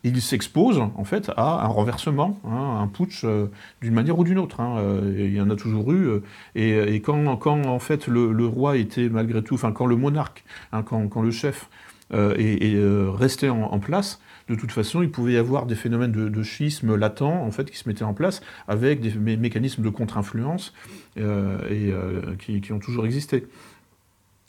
[0.06, 3.48] Il s'expose en fait à un renversement, hein, un putsch euh,
[3.82, 4.62] d'une manière ou d'une autre.
[4.62, 6.08] Hein, euh, il y en a toujours eu.
[6.08, 6.22] Euh,
[6.56, 10.46] et, quand, quand, en fait le, roi était malgré tout, enfin quand le monarque,
[10.86, 11.70] quand, le chef
[12.14, 12.80] est,
[13.14, 17.22] resté en, place, de toute façon, il pouvait y avoir des phénomènes de, schisme latent
[17.22, 20.74] en fait qui se mettaient en place avec des mécanismes de contre-influence
[21.18, 21.94] et
[22.40, 23.48] qui, qui, ont toujours existé.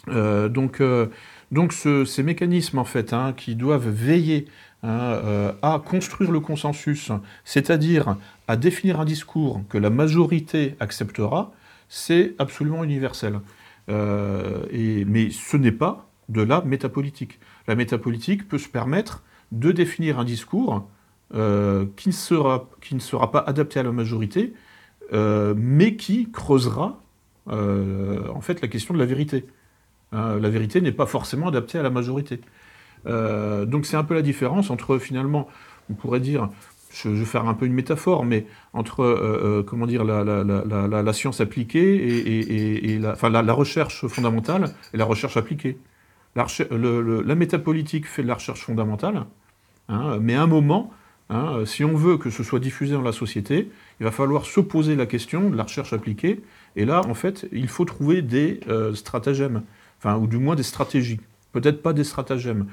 [0.07, 0.81] donc
[1.51, 4.47] donc ces mécanismes, en fait, hein, qui doivent veiller
[4.83, 4.89] hein,
[5.25, 7.11] euh, à construire le consensus,
[7.45, 11.53] c'est-à-dire à définir un discours que la majorité acceptera,
[11.89, 13.41] c'est absolument universel.
[13.89, 14.65] Euh,
[15.07, 17.41] mais ce n'est pas de la métapolitique.
[17.67, 20.89] La métapolitique peut se permettre de définir un discours
[21.35, 22.13] euh, qui, ne
[23.01, 24.53] sera, pas adapté à la majorité,
[25.13, 27.03] mais qui creusera
[27.47, 29.45] en fait la question de la vérité.
[30.13, 32.41] Hein, la vérité n'est pas forcément adaptée à la majorité.
[33.07, 35.49] Euh, donc c'est un peu la différence entre finalement,
[35.89, 36.49] on pourrait dire,
[36.93, 41.41] je, vais faire un peu une métaphore, mais entre euh, euh, comment dire la, science
[41.41, 45.79] appliquée et, la, recherche fondamentale et la recherche appliquée.
[46.37, 49.27] La, métapolitique fait de la recherche fondamentale,
[49.91, 50.91] hein, mais à un moment,
[51.29, 54.61] hein, si on veut que ce soit diffusé dans la société, il va falloir se
[54.61, 56.41] poser la question de la recherche appliquée,
[56.77, 58.61] et là, en fait, il faut trouver des
[58.95, 59.63] stratagèmes
[60.01, 61.21] enfin, ou du moins des stratégies.
[61.53, 62.67] Peut-être pas des stratagèmes,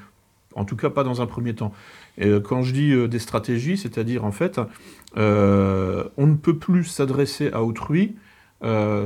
[0.54, 1.72] en tout cas pas dans un premier temps.
[2.16, 4.60] Et euh, quand je dis euh, des stratégies, c'est-à-dire en fait,
[5.16, 8.16] euh, on ne peut plus s'adresser à autrui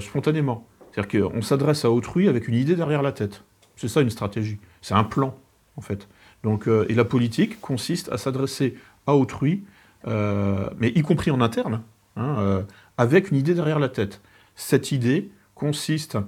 [0.01, 0.67] spontanément.
[0.93, 3.45] C'est-à-dire qu'on s'adresse à autrui avec une idée derrière la tête.
[3.77, 4.59] C'est ça une stratégie.
[4.81, 5.37] C'est un plan,
[5.77, 6.09] en fait.
[6.43, 8.77] Donc, et la politique consiste à s'adresser
[9.07, 9.63] à autrui,
[10.07, 11.83] mais y compris en interne,
[12.17, 12.65] hein,
[12.99, 14.21] avec une idée derrière la tête.
[14.57, 16.19] Cette idée consiste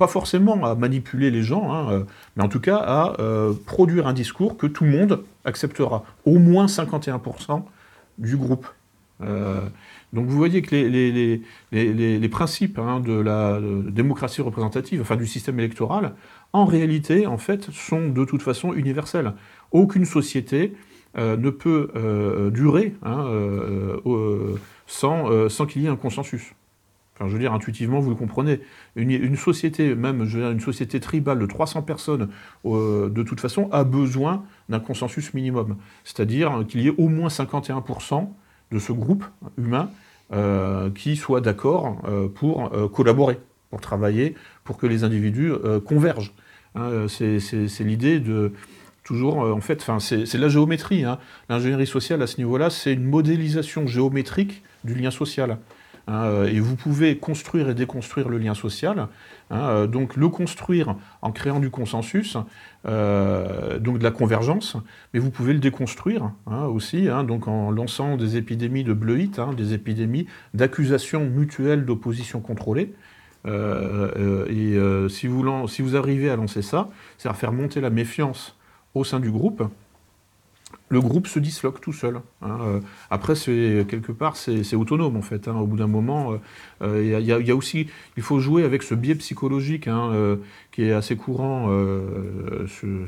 [0.00, 2.04] pas forcément à manipuler les gens, hein, euh,
[2.34, 6.38] mais en tout cas à euh, produire un discours que tout le monde acceptera, au
[6.38, 7.62] moins 51%
[8.16, 8.66] du groupe.
[9.20, 9.60] Euh,
[10.14, 15.58] donc vous voyez que les, les, principes hein, de la démocratie représentative, enfin du système
[15.58, 16.14] électoral,
[16.54, 19.34] en réalité, en fait, sont de toute façon universels.
[19.72, 20.74] Aucune société
[21.16, 21.90] ne peut
[22.52, 23.26] durer hein,
[24.86, 26.54] sans, sans qu'il y ait un consensus.
[27.20, 28.60] Enfin, je veux dire, intuitivement, vous le comprenez.
[28.96, 32.28] Une, société, même une société tribale de 300 personnes,
[32.64, 35.76] de toute façon, a besoin d'un consensus minimum.
[36.04, 38.26] C'est-à-dire qu'il y ait au moins 51%
[38.72, 39.24] de ce groupe
[39.58, 39.90] humain
[40.94, 42.00] qui soit d'accord
[42.36, 45.52] pour collaborer, pour travailler, pour que les individus
[45.84, 46.32] convergent.
[46.74, 48.52] Hein, c'est l'idée de
[49.10, 51.04] toujours, euh, en fait, c'est la géométrie.
[51.04, 51.18] Hein.
[51.48, 55.58] L'ingénierie sociale à ce niveau-là, c'est une modélisation géométrique du lien social.
[56.06, 59.08] Hein, euh, et vous pouvez construire et déconstruire le lien social.
[59.50, 62.36] Euh, donc le construire en créant du consensus,
[62.84, 64.76] donc de la convergence,
[65.12, 66.30] mais vous pouvez le déconstruire
[66.72, 72.94] aussi, donc en lançant des épidémies de bleuite, des épidémies d'accusations mutuelles d'opposition contrôlée.
[73.44, 78.56] Et si vous, si, vous arrivez à lancer ça, c'est-à-dire faire monter la méfiance
[78.94, 79.62] au sein du groupe,
[80.88, 82.20] le groupe se disloque tout seul.
[82.42, 82.80] Hein.
[83.10, 85.46] Après, c'est quelque part, c'est autonome en fait.
[85.46, 85.54] Hein.
[85.54, 86.34] Au bout d'un moment,
[86.82, 90.38] il y, a aussi, il faut jouer avec ce biais psychologique hein,
[90.72, 91.68] qui est assez courant,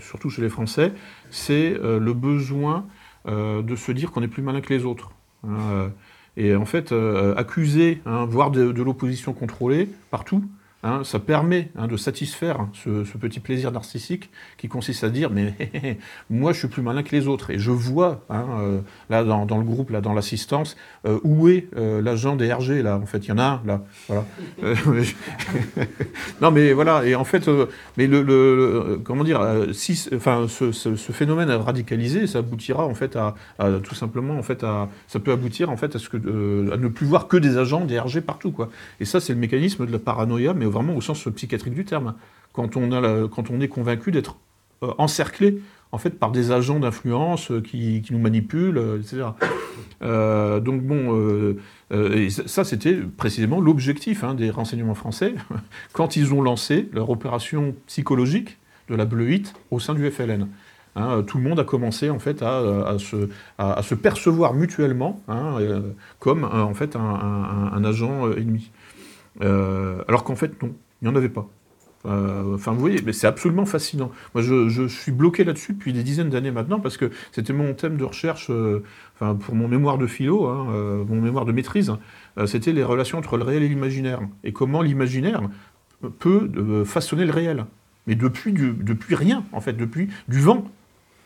[0.00, 0.92] surtout chez les Français.
[1.30, 2.86] C'est le besoin
[3.26, 5.12] de se dire qu'on est plus malin que les autres.
[6.36, 10.44] Et en fait, euh, accuser, voire de l'opposition contrôlée partout,
[10.84, 15.54] Hein, ça permet hein, de satisfaire ce, petit plaisir narcissique qui consiste à dire mais
[16.28, 17.50] moi je suis plus malin que les autres.
[17.50, 21.68] Et je vois hein, euh, là dans, le groupe là dans l'assistance euh, où est
[21.76, 23.18] euh, l'agent des RG là en fait.
[23.18, 23.82] Il y en a un là.
[24.08, 24.24] Voilà.
[26.40, 27.06] Non mais voilà.
[27.06, 27.48] Et en fait
[27.96, 29.40] mais le, comment dire
[29.72, 30.72] si enfin ce,
[31.12, 33.36] phénomène radicalisé ça aboutira en fait à,
[33.84, 36.16] tout simplement en fait à ça peut aboutir en fait à ce que
[36.72, 38.68] à ne plus voir que des agents des RG partout quoi.
[38.98, 42.14] Et ça c'est le mécanisme de la paranoïa mais vraiment au sens psychiatrique du terme.
[42.52, 44.36] Quand on, a quand on est convaincu d'être
[44.82, 45.60] euh, encerclé
[45.92, 49.26] en fait par des agents d'influence euh, qui, nous manipulent, euh, etc.
[50.60, 51.56] donc bon,
[52.46, 55.34] ça c'était précisément l'objectif hein, des renseignements français
[55.92, 58.58] quand ils ont lancé leur opération psychologique
[58.88, 60.48] de la bleuite au sein du FLN.
[60.96, 65.58] Hein, tout le monde a commencé en fait à, se, percevoir mutuellement hein,
[66.18, 68.70] comme en fait un agent ennemi.
[69.40, 71.48] Euh, alors qu'en fait, non, il n'y en avait pas.
[72.04, 74.10] Euh, enfin, vous voyez, mais c'est absolument fascinant.
[74.34, 77.96] Moi, je, suis bloqué là-dessus depuis des dizaines d'années maintenant parce que c'était mon thème
[77.96, 78.82] de recherche, euh,
[79.18, 80.66] pour mon mémoire de philo, hein,
[81.08, 81.92] mon mémoire de maîtrise,
[82.46, 85.42] c'était les relations entre le réel et l'imaginaire et comment l'imaginaire
[86.18, 87.66] peut façonner le réel.
[88.08, 90.64] Mais depuis, depuis rien, en fait, depuis du vent.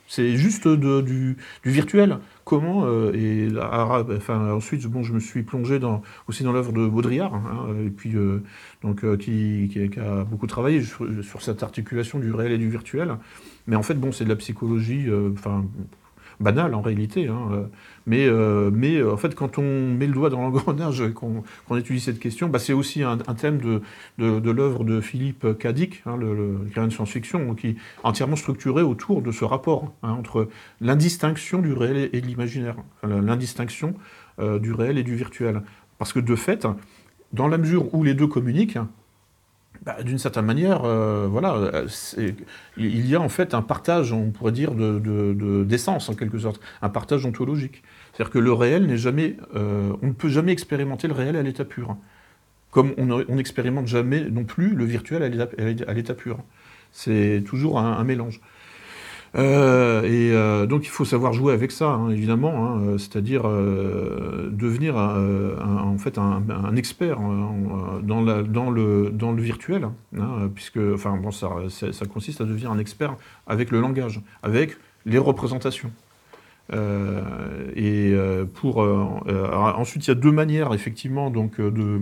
[0.09, 2.19] C'est juste du, virtuel.
[2.45, 3.49] Comment euh, et
[4.31, 5.81] ensuite bon je me suis plongé
[6.29, 8.45] aussi dans l'œuvre de Baudrillard hein, et puis euh,
[8.83, 13.17] donc euh, qui, a beaucoup travaillé sur, cette articulation du réel et du virtuel.
[13.67, 15.65] Mais en fait bon c'est de la psychologie enfin
[16.39, 17.27] banal en réalité.
[17.27, 17.69] Hein,
[18.07, 21.43] mais, euh, euh, en fait, quand on met le doigt dans l'engrenage et qu'on
[21.77, 23.83] étudie cette question, bah, c'est aussi un, thème de,
[24.19, 29.33] de, l'œuvre de Philippe Cadic, hein, le, de science-fiction, qui est entièrement structuré autour de
[29.33, 30.49] ce rapport hein, entre
[30.81, 33.95] l'indistinction du réel et de l'imaginaire, l'indistinction
[34.39, 35.63] du réel et du virtuel.
[35.99, 36.67] Parce que de fait,
[37.33, 38.79] dans la mesure où les deux communiquent,
[39.87, 41.87] bah, d'une certaine manière, euh, voilà, euh,
[42.77, 46.61] il y a en fait un partage, on pourrait dire, d'essence, de, en quelque sorte,
[46.83, 47.83] un partage ontologique.
[48.17, 51.43] C'est-à-dire que le réel n'est jamais, euh, on ne peut jamais expérimenter le réel à
[51.43, 51.97] l'état pur,
[52.71, 56.39] comme on n'expérimente jamais non plus le virtuel à l'état pur.
[56.93, 58.41] C'est toujours un mélange.
[59.37, 64.97] Euh, et euh, donc il faut savoir jouer avec ça, hein, évidemment, hein, c'est-à-dire devenir
[64.97, 67.19] en fait un, expert
[68.03, 71.51] dans, le, virtuel, hein, puisque enfin, bon, ça,
[72.11, 73.15] consiste à devenir un expert
[73.47, 75.91] avec le langage, avec les représentations.
[76.73, 78.15] Et
[78.55, 82.01] pour ensuite il y a deux manières effectivement donc de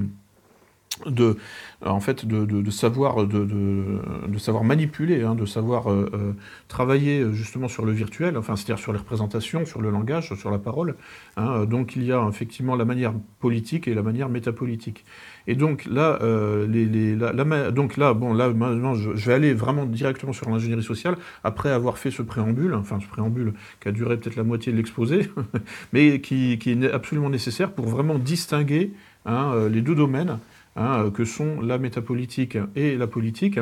[1.06, 1.36] de,
[1.84, 6.32] en fait, de, savoir, de, savoir manipuler, hein, de savoir euh, euh,
[6.68, 10.58] travailler justement sur le virtuel, enfin, c'est-à-dire sur les représentations, sur le langage, sur la
[10.58, 10.96] parole.
[11.36, 11.64] Hein.
[11.64, 15.04] donc il y a effectivement la manière politique et la manière métapolitique.
[15.46, 20.48] Et donc là, euh, donc là, bon, là, maintenant, je, vais aller vraiment directement sur
[20.50, 24.44] l'ingénierie sociale après avoir fait ce préambule, enfin ce préambule qui a duré peut-être la
[24.44, 25.30] moitié de l'exposé,
[25.92, 28.92] mais qui, est absolument nécessaire pour vraiment distinguer
[29.26, 30.38] hein, les deux domaines.
[30.76, 33.60] Hein, que sont la métapolitique et la politique,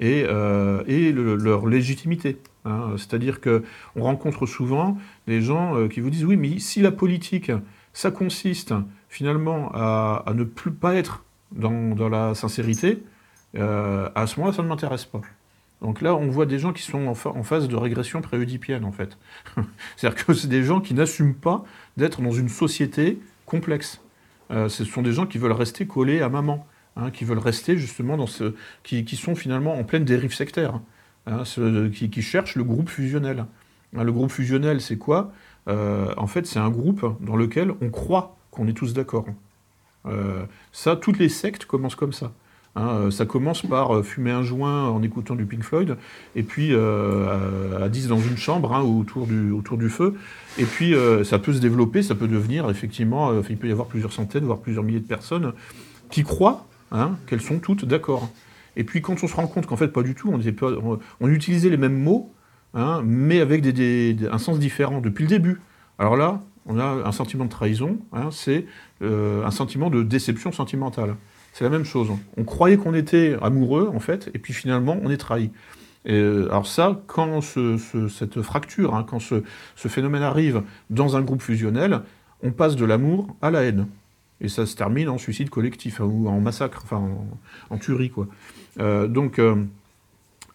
[0.00, 2.38] et, euh, leur légitimité.
[2.64, 2.92] Hein.
[2.96, 3.62] C'est-à-dire qu'on
[4.02, 7.50] rencontre souvent des gens euh, qui vous disent oui, mais si la politique,
[7.92, 8.74] ça consiste
[9.14, 13.00] finalement à, ne plus pas être dans, la sincérité,
[13.56, 15.20] euh, à ce moment-là, ça ne m'intéresse pas.
[15.80, 19.16] Donc là, on voit des gens qui sont en, phase de régression préoedipienne, en fait.
[19.96, 21.64] C'est-à-dire que c'est des gens qui n'assument pas
[21.96, 24.00] d'être dans une société complexe.
[24.50, 27.76] Euh, ce sont des gens qui veulent rester collés à maman, hein, qui veulent rester
[27.76, 28.54] justement dans ce...
[28.82, 30.80] qui, sont finalement en pleine dérive sectaire,
[31.28, 31.44] hein,
[31.92, 33.46] qui, cherchent le groupe fusionnel.
[33.96, 35.30] Hein, le groupe fusionnel, c'est quoi?
[35.68, 39.26] Euh, En fait, c'est un groupe dans lequel on croit qu'on est tous d'accord.
[40.06, 42.32] Euh, ça, toutes les sectes commencent comme ça.
[42.76, 45.96] Hein, euh, ça commence par euh, fumer un joint en écoutant du Pink Floyd,
[46.34, 50.14] et puis à 10 dans une chambre hein, autour, du, feu.
[50.58, 50.94] Et puis
[51.24, 54.58] ça peut se développer, ça peut devenir effectivement, il peut y avoir plusieurs centaines, voire
[54.58, 55.52] plusieurs milliers de personnes
[56.10, 58.28] qui croient hein, qu'elles sont toutes d'accord.
[58.76, 61.70] Et puis quand on se rend compte qu'en fait pas du tout, on, on, utilisait
[61.70, 62.32] les mêmes mots,
[63.04, 65.60] mais avec un sens différent depuis le début.
[65.98, 67.98] Alors là, on a un sentiment de trahison,
[68.30, 68.66] c'est
[69.02, 71.16] un sentiment de déception sentimentale.
[71.54, 72.10] C'est la même chose.
[72.36, 75.50] On croyait qu'on était amoureux, en fait, et puis finalement, on est trahi.
[76.08, 79.42] Euh, alors ça, quand cette fracture, hein, quand ce,
[79.76, 82.00] phénomène arrive dans un groupe fusionnel,
[82.42, 83.86] on passe de l'amour à la haine.
[84.40, 87.08] Et ça se termine en suicide collectif, hein, ou en massacre, enfin
[87.70, 88.26] en, tuerie, quoi.
[88.80, 89.64] Euh, donc, euh,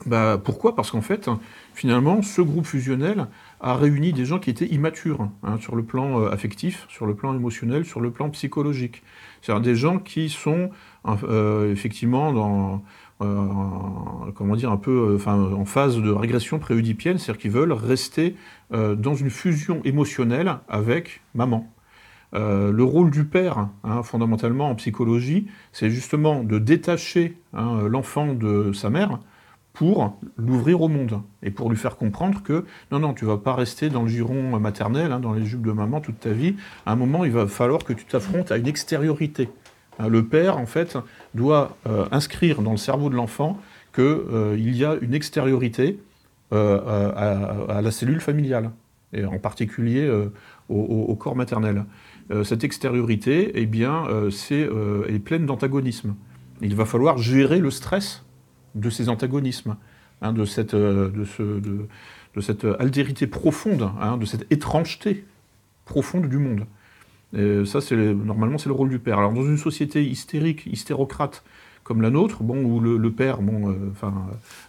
[0.05, 0.75] bah, pourquoi?
[0.75, 1.29] Parce qu'en fait,
[1.73, 3.27] finalement, ce groupe fusionnel
[3.61, 7.33] a réuni des gens qui étaient immatures, hein, sur le plan affectif, sur le plan
[7.33, 9.03] émotionnel, sur le plan psychologique.
[9.41, 10.71] C'est-à-dire des gens qui sont
[11.07, 12.83] euh, effectivement dans,
[13.21, 18.35] euh, comment dire, un peu, euh, en phase de régression préoedipienne, c'est-à-dire qu'ils veulent rester
[18.71, 21.67] dans une fusion émotionnelle avec maman.
[22.33, 28.71] le rôle du père, hein, fondamentalement en psychologie, c'est justement de détacher hein, l'enfant de
[28.73, 29.19] sa mère
[29.73, 33.53] pour l'ouvrir au monde et pour lui faire comprendre que non, non, tu vas pas
[33.53, 36.55] rester dans le giron maternel, hein, dans les jupes de maman toute ta vie.
[36.85, 39.49] À un moment, il va falloir que tu t'affrontes à une extériorité.
[39.99, 40.97] Hein, le père, en fait,
[41.33, 43.59] doit euh, inscrire dans le cerveau de l'enfant
[43.93, 45.99] qu'il euh, y a une extériorité
[46.51, 47.11] euh,
[47.69, 48.71] à, la cellule familiale,
[49.13, 50.11] et en particulier
[50.67, 51.85] au, corps maternel.
[52.43, 54.67] cette extériorité, eh bien, c'est,
[55.07, 56.15] est pleine d'antagonisme.
[56.61, 58.25] Il va falloir gérer le stress
[58.75, 59.75] de ces antagonismes,
[60.21, 65.25] hein, de, cette, de, ce, de, cette altérité profonde, hein, de cette étrangeté
[65.85, 66.65] profonde du monde
[67.65, 69.19] ça, c'est normalement, c'est le rôle du père.
[69.19, 71.43] Alors, dans une société hystérique, hystérocrate
[71.89, 74.13] comme la nôtre, bon, où le, père, bon, euh, enfin,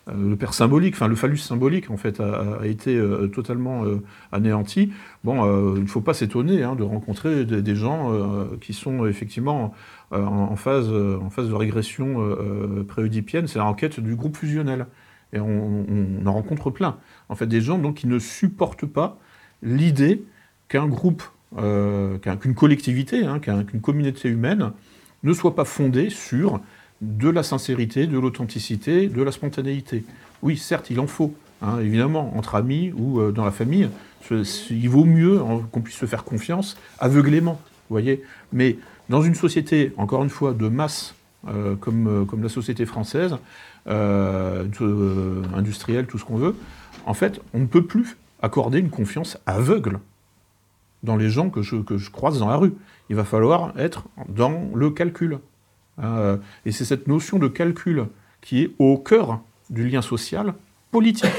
[0.09, 3.85] euh, le père symbolique, enfin, le phallus symbolique, en fait, a, été euh, totalement
[4.33, 4.91] anéanti.
[5.23, 8.11] Bon, il ne faut pas s'étonner hein, de rencontrer des, gens
[8.62, 9.75] qui sont effectivement
[10.12, 12.16] en, phase, en phase de régression
[12.89, 13.47] préoedipienne.
[13.47, 14.87] C'est la enquête du groupe fusionnel.
[15.35, 15.85] Et on,
[16.25, 16.97] en rencontre plein.
[17.29, 19.18] En fait, des gens donc qui ne supportent pas
[19.62, 20.25] l'idée
[20.68, 21.23] qu'un groupe
[21.55, 24.73] qu'une collectivité, hein, qu'une communauté humaine
[25.23, 26.61] ne soit pas fondée sur
[27.01, 30.05] de la sincérité, de l'authenticité, de la spontanéité.
[30.43, 33.89] Oui, certes, il en faut, hein, évidemment, entre amis ou euh, dans la famille,
[34.31, 35.41] il vaut mieux
[35.73, 38.23] qu'on puisse se faire confiance aveuglément, voyez.
[38.53, 38.79] Mais
[39.09, 41.15] dans une société, encore une fois, de masse,
[41.49, 43.37] euh, comme, comme la société française,
[43.87, 46.55] industrielle, tout ce qu'on veut,
[47.07, 50.01] en fait, on ne peut plus accorder une confiance aveugle
[51.03, 52.75] dans les gens que je, que je croise dans la rue.
[53.09, 55.39] Il va falloir être dans le calcul.
[55.99, 58.07] Euh, et c'est cette notion de calcul
[58.41, 60.55] qui est au cœur du lien social
[60.91, 61.30] politique.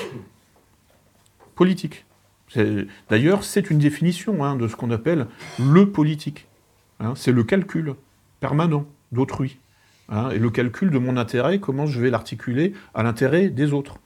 [1.55, 2.05] Politique.
[3.09, 5.27] D'ailleurs, c'est une définition hein, de ce qu'on appelle
[5.57, 6.47] le politique.
[6.99, 7.13] Hein.
[7.15, 7.95] c'est le calcul
[8.39, 9.57] permanent d'autrui.
[10.09, 13.99] Hein, et le calcul de mon intérêt, comment je vais l'articuler à l'intérêt des autres.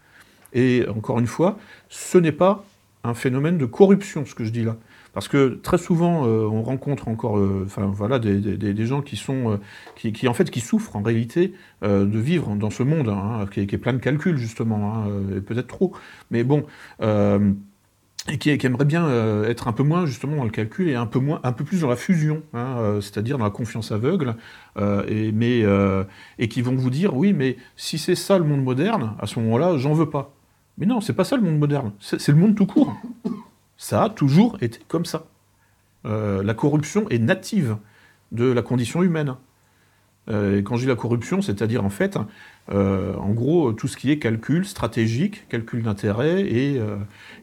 [0.53, 1.57] Et encore une fois,
[1.89, 2.63] ce n'est pas
[3.03, 4.77] un phénomène de corruption, ce que je dis là.
[5.15, 10.11] Parce que très souvent, euh, on rencontre encore, euh, voilà, des, gens qui sont, euh,
[10.11, 13.77] qui, en fait, qui souffrent en réalité de vivre dans ce monde hein, qui, est,
[13.77, 15.07] plein de calculs justement, hein,
[15.45, 15.93] peut-être trop,
[16.31, 16.65] mais bon,
[17.01, 19.07] et qui, aimeraient bien
[19.45, 21.81] être un peu moins justement dans le calcul et un peu moins, un peu plus
[21.81, 24.35] dans la fusion, hein, c'est-à-dire dans la confiance aveugle,
[25.07, 25.63] et mais
[26.39, 29.39] et qui vont vous dire, oui, mais si c'est ça le monde moderne, à ce
[29.39, 30.33] moment-là, j'en veux pas.
[30.77, 32.93] Mais non, c'est pas ça le monde moderne, c'est le monde tout court.
[33.77, 35.25] Ça a toujours été comme ça.
[36.05, 37.77] Euh, la corruption est native
[38.31, 39.35] de la condition humaine.
[40.27, 42.17] Euh, et quand je dis la corruption, c'est-à-dire en fait,
[42.71, 46.81] euh, en gros, tout ce qui est calcul stratégique, calcul d'intérêt, et,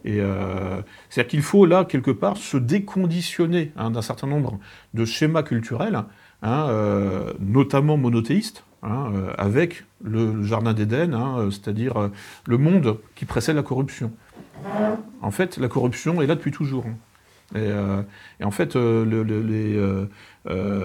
[0.05, 4.59] c'est-à-dire qu'il faut là, quelque part, se déconditionner hein, d'un certain nombre
[4.95, 6.03] de schémas culturels,
[6.43, 11.17] hein, notamment monothéistes, hein, avec le jardin d'Éden,
[11.51, 12.11] c'est-à-dire
[12.47, 14.13] le monde qui précède la corruption.
[15.21, 16.85] En fait, la corruption est là depuis toujours.
[17.55, 17.71] Et,
[18.43, 19.79] en fait, les,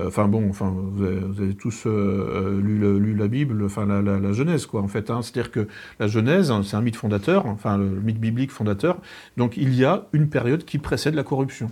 [0.06, 5.10] enfin bon, enfin vous avez, tous lu, la Bible, enfin la, Genèse, quoi, en fait.
[5.10, 5.22] Hein.
[5.22, 5.68] C'est-à-dire que
[6.00, 8.98] la Genèse, c'est un mythe fondateur, enfin le mythe biblique fondateur.
[9.38, 11.72] Donc il y a une période qui précède la corruption.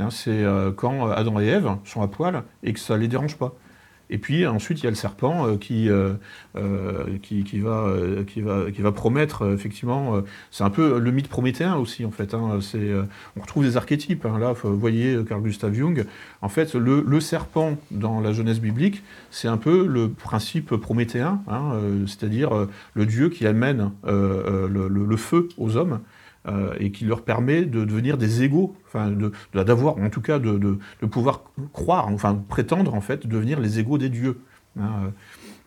[0.00, 0.44] Hein, c'est
[0.76, 3.54] quand Adam et Ève sont à poil et que ça les dérange pas.
[4.10, 6.14] Et puis ensuite, il y a le serpent euh, euh,
[6.56, 7.90] euh, qui, qui, va,
[8.26, 12.34] qui, va, qui va promettre, effectivement, c'est un peu le mythe prométhéen aussi, en fait.
[12.34, 12.60] Hein,
[13.36, 14.26] on retrouve des archétypes.
[14.26, 16.04] Hein, là, vous voyez Carl Gustav Jung.
[16.42, 21.80] En fait, le, serpent dans la jeunesse biblique, c'est un peu le principe prométhéen, hein,
[22.06, 22.50] c'est-à-dire
[22.92, 26.00] le Dieu qui amène le, feu aux hommes.
[26.46, 29.10] Euh, et qui leur permet de devenir des égaux, enfin
[29.54, 33.96] d'avoir en tout cas de, de, pouvoir croire, enfin prétendre en fait devenir les égaux
[33.96, 34.40] des dieux.
[34.78, 35.12] Hein.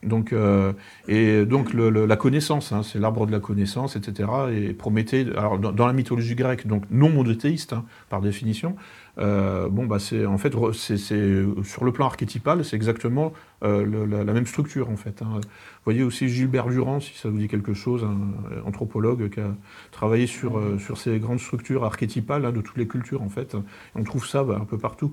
[0.04, 0.74] Donc, euh,
[1.08, 4.30] et donc la connaissance, hein, c'est l'arbre de la connaissance, etc.
[4.54, 8.76] Et Prométhée, alors dans, la mythologie grecque, donc non monothéiste hein, par définition,
[9.20, 14.34] euh, bon bah c'est en fait c'est sur le plan archétypal, c'est exactement euh, la,
[14.34, 15.22] même structure en fait.
[15.22, 15.40] Hein.
[15.42, 19.56] Vous voyez aussi Gilbert Durand, si ça vous dit quelque chose, un anthropologue qui a
[19.92, 23.56] travaillé sur sur ces grandes structures archétypales de toutes les cultures en fait.
[23.96, 25.12] on trouve ça bah, un peu partout.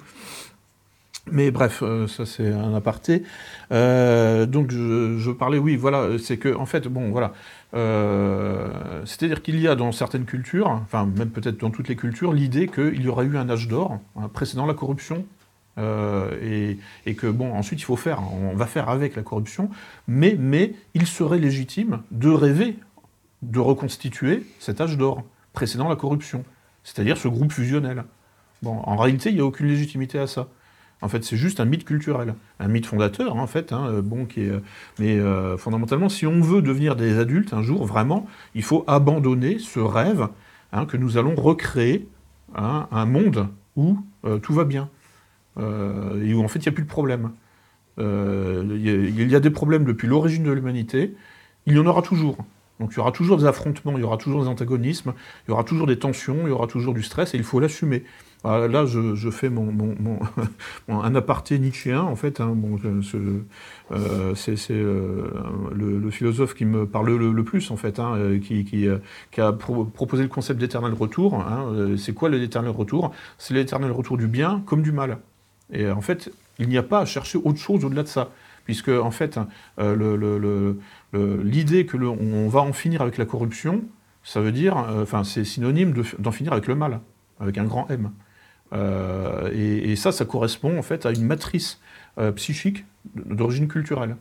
[1.31, 3.23] Mais bref, euh, ça c'est un aparté.
[3.73, 7.33] Euh, donc je, parlais, oui, voilà, c'est que en fait, bon, voilà,
[7.75, 8.69] euh,
[9.07, 12.69] c'est-à-dire qu'il y a dans certaines cultures, enfin même peut-être dans toutes les cultures, l'idée
[12.69, 15.25] qu'il y aurait eu un âge d'or hein, précédant la corruption.
[15.77, 16.79] Et,
[17.17, 19.71] que bon, ensuite il faut faire, on va faire avec la corruption,
[20.07, 22.77] mais, mais il serait légitime de rêver
[23.43, 26.45] de reconstituer cet âge d'or précédant la corruption,
[26.85, 28.05] c'est-à-dire ce groupe fusionnel.
[28.63, 30.47] Bon, en réalité, il n'y a aucune légitimité à ça.
[31.03, 34.41] En fait, c'est juste un mythe culturel, un mythe fondateur, en fait, hein, bon, qui
[34.41, 34.53] est,
[34.99, 39.59] mais euh, fondamentalement, si on veut devenir des adultes un jour, vraiment, il faut abandonner
[39.59, 40.29] ce rêve
[40.73, 42.09] hein, que nous allons recréer
[42.55, 44.89] hein, un monde où euh, tout va bien,
[45.59, 47.33] euh, et où en fait il n'y a plus de problème.
[47.99, 51.15] Il y, a des problèmes depuis l'origine de l'humanité,
[51.67, 52.39] il y en aura toujours.
[52.81, 55.15] Donc il y aura toujours des affrontements, il y aura toujours des antagonismes,
[55.47, 57.61] il y aura toujours des tensions, il y aura toujours du stress, et il faut
[57.61, 58.03] l'assumer.
[58.47, 60.19] Ah, là, je, fais mon,
[60.89, 62.41] un aparté nietzschéen, en fait.
[62.41, 62.55] Hein,
[63.91, 65.31] euh, c'est euh,
[65.75, 68.87] le, philosophe qui me parle le, plus, en fait, hein, euh, qui,
[69.41, 71.37] a proposé le concept d'éternel retour.
[71.41, 73.13] Hein, c'est quoi l'éternel retour?
[73.39, 75.19] C'est l'éternel retour du bien comme du mal.
[75.73, 78.31] Et en fait, il n'y a pas à chercher autre chose au-delà de ça.
[78.67, 79.39] Puisque, en fait,
[81.15, 83.85] l'idée que on va en finir avec la corruption,
[84.23, 84.77] ça veut dire,
[85.25, 87.01] c'est synonyme d'en finir avec le mal,
[87.41, 88.11] avec un grand M.
[88.73, 91.81] Euh, et, ça, ça correspond en fait à une matrice
[92.19, 92.85] euh, psychique
[93.15, 94.17] d'origine culturelle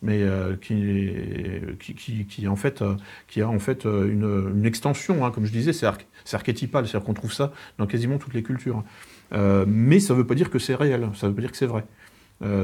[0.00, 2.84] mais euh, qui, qui, qui, en fait,
[3.26, 5.86] qui a en fait une, extension, hein, comme je disais, c'est
[6.32, 8.84] archétypal, c'est-à-dire qu'on trouve ça dans quasiment toutes les cultures.
[9.32, 11.56] mais ça ne veut pas dire que c'est réel, ça ne veut pas dire que
[11.56, 11.84] c'est vrai.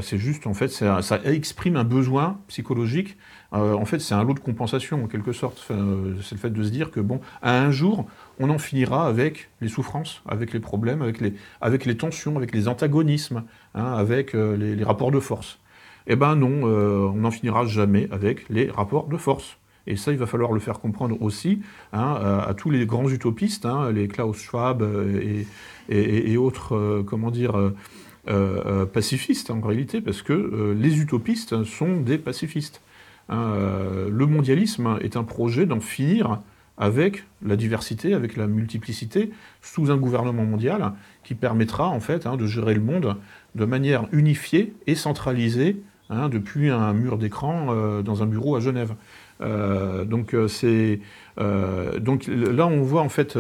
[0.01, 3.19] C'est juste, en fait, ça, exprime un besoin psychologique.
[3.55, 5.65] Euh, en fait, c'est un lot de compensation, en quelque sorte.
[5.71, 8.07] Euh, c'est le fait de se dire que, bon, à un jour,
[8.41, 13.45] on en finira avec les souffrances, avec les problèmes, avec les, tensions, avec les antagonismes,
[13.75, 15.59] hein, avec les, rapports de force.
[16.07, 19.57] Eh ben non, on n'en finira jamais avec les rapports de force.
[19.87, 21.61] Et ça, il va falloir le faire comprendre aussi
[21.93, 24.85] hein, à, tous les grands utopistes, hein, les Klaus Schwab
[25.89, 27.57] et, autres, comment dire,
[28.27, 32.81] euh, euh, pacifistes en réalité, parce que euh, les utopistes sont des pacifistes.
[33.29, 33.57] Hein,
[34.11, 36.41] le mondialisme est un projet d'en finir
[36.77, 39.31] avec la diversité, avec la multiplicité,
[39.63, 43.17] sous un gouvernement mondial qui permettra en fait hein, de gérer le monde
[43.55, 48.95] de manière unifiée et centralisée hein, depuis un mur d'écran dans un bureau à Genève.
[51.41, 53.37] euh, donc là, on voit en fait,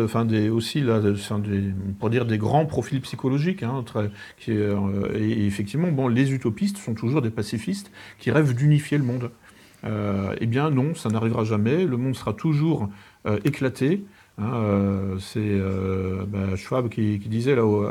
[0.51, 3.64] aussi des, pour dire des grands profils psychologiques.
[4.39, 4.76] Qui, euh,
[5.14, 9.30] et, effectivement, bon, les utopistes sont toujours des pacifistes qui rêvent d'unifier le monde.
[9.85, 11.85] Euh, eh bien non, ça n'arrivera jamais.
[11.85, 12.89] Le monde sera toujours
[13.45, 14.05] éclaté.
[14.39, 15.59] Hein, c'est
[16.26, 17.87] bah, Schwab qui, disait là au,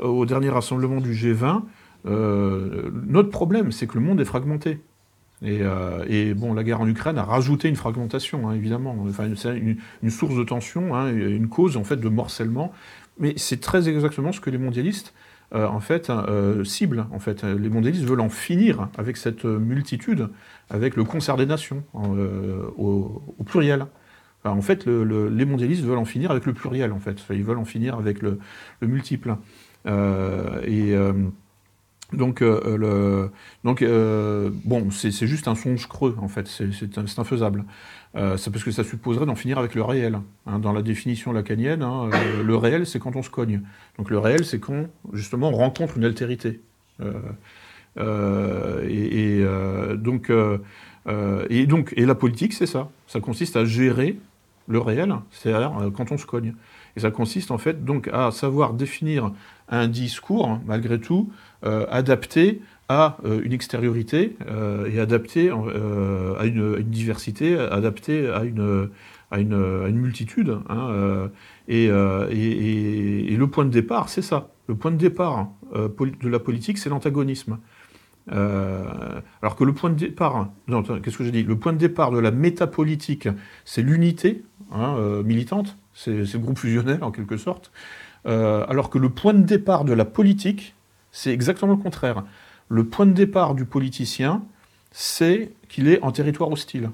[0.00, 1.62] au, dernier rassemblement du G20,
[2.04, 4.80] notre problème, c'est que le monde est fragmenté.
[5.42, 8.96] Euh, et, bon, la guerre en Ukraine a rajouté une fragmentation, hein, évidemment.
[9.08, 12.72] Enfin, c'est une, source de tension, hein, une cause en fait de morcellement.
[13.18, 15.14] Mais c'est très exactement ce que les mondialistes
[15.54, 17.06] euh, en fait euh, ciblent.
[17.12, 20.28] En fait, les mondialistes veulent en finir avec cette multitude,
[20.70, 23.86] avec le concert des nations au, pluriel.
[24.44, 26.92] en fait, les mondialistes veulent en finir avec le pluriel.
[26.92, 28.38] En fait, ils veulent en finir avec le,
[28.80, 29.36] le multiple.
[29.86, 30.94] et
[32.12, 33.30] Donc, le,
[33.64, 33.84] donc
[34.64, 37.64] bon, c'est juste un songe creux, en fait, c'est infaisable.
[38.14, 40.18] C'est parce que ça supposerait d'en finir avec le réel.
[40.46, 40.58] Hein.
[40.60, 42.10] dans la définition lacanienne, hein,
[42.44, 43.62] le réel, c'est quand on se cogne.
[43.98, 46.60] Donc le réel, c'est quand, justement, on rencontre une altérité.
[47.98, 49.44] et,
[49.96, 50.32] donc,
[51.50, 52.88] et donc, et la politique, c'est ça.
[53.08, 54.16] Ça consiste à gérer
[54.68, 56.54] le réel, c'est-à-dire quand on se cogne.
[56.96, 59.32] Et ça consiste en fait donc à savoir définir
[59.68, 61.30] un discours, malgré tout,
[61.64, 68.90] euh, adapté à euh, une extériorité euh, et adapté à une, diversité, adapté à une,
[69.30, 70.58] à une, multitude.
[71.68, 74.50] Et, le point de départ, c'est ça.
[74.66, 77.58] Le point de départ de la politique, c'est l'antagonisme.
[78.28, 80.50] alors que le point de départ,
[81.02, 81.42] qu'est-ce que j'ai dit?
[81.42, 83.28] Le point de départ de la métapolitique,
[83.64, 87.70] c'est l'unité hein, militante, c'est le groupe fusionnel en quelque sorte,
[88.26, 90.74] euh, alors que le point de départ de la politique,
[91.12, 92.24] c'est exactement le contraire.
[92.68, 94.42] Le point de départ du politicien,
[94.90, 96.90] c'est qu'il est en territoire hostile.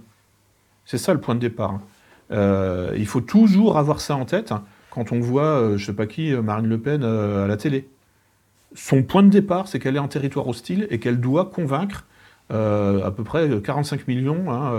[0.84, 1.80] C'est ça le point de départ.
[2.32, 4.52] Euh, il faut toujours avoir ça en tête
[4.90, 7.88] quand on voit, euh, je sais pas qui, Marine Le Pen à la télé.
[8.74, 12.06] Son point de départ, c'est qu'elle est en territoire hostile et qu'elle doit convaincre
[12.50, 14.72] à peu près 45 millions hein,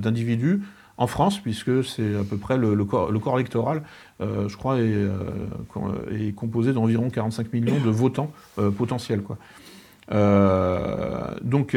[0.00, 0.60] d'individus
[0.96, 3.82] en France, puisque c'est à peu près le, corps, électoral,
[4.20, 9.22] euh, je crois, est, euh, composé d'environ 45 millions de votants euh, potentiels.
[10.10, 11.76] Donc,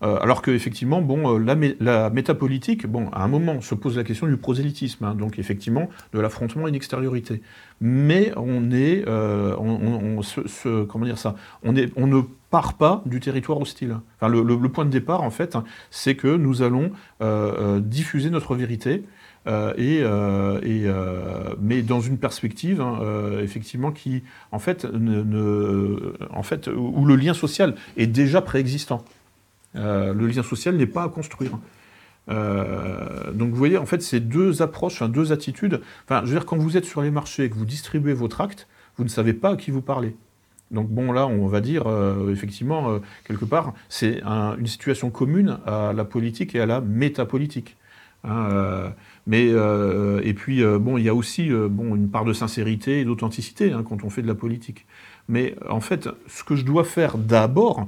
[0.00, 5.04] alors qu'effectivement, bon, la, métapolitique, bon, à un moment, se pose la question du prosélytisme,
[5.04, 7.42] hein, donc effectivement, de l'affrontement et une extériorité.
[7.80, 10.20] Mais on est, on,
[10.88, 12.22] comment dire ça, on, est, on ne
[12.52, 13.96] part pas du territoire hostile.
[14.20, 15.56] Enfin, le, point de départ, en fait,
[15.90, 16.92] c'est que nous allons
[17.22, 19.04] euh, euh, diffuser notre vérité,
[19.46, 20.84] euh, et,
[21.60, 23.00] mais dans une perspective, hein,
[23.40, 29.04] effectivement, qui, en fait, où le lien social est déjà préexistant.
[29.74, 31.58] le lien social n'est pas à construire.
[32.28, 35.80] donc vous voyez, en fait, ces deux approches, deux attitudes.
[36.04, 38.66] Enfin, veux dire, quand vous êtes sur les marchés et que vous distribuez votre acte,
[38.96, 40.14] vous ne savez pas à qui vous parlez.
[40.72, 45.58] Donc bon, là, on va dire, euh, effectivement, euh, quelque part, c'est une situation commune
[45.66, 47.76] à la politique et à la métapolitique.
[48.24, 48.88] Hein, euh,
[49.26, 53.72] mais et puis bon, il y a aussi bon une part de sincérité et d'authenticité
[53.72, 54.86] hein, quand on fait de la politique.
[55.28, 57.86] Mais en fait, ce que je dois faire d'abord,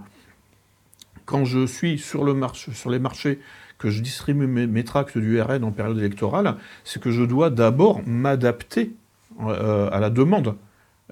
[1.27, 3.41] quand je suis sur, le marché, sur les marchés,
[3.79, 8.03] que je distribue mes, tracts du RN en période électorale, c'est que je dois d'abord
[8.07, 8.93] m'adapter
[9.41, 10.57] à la demande.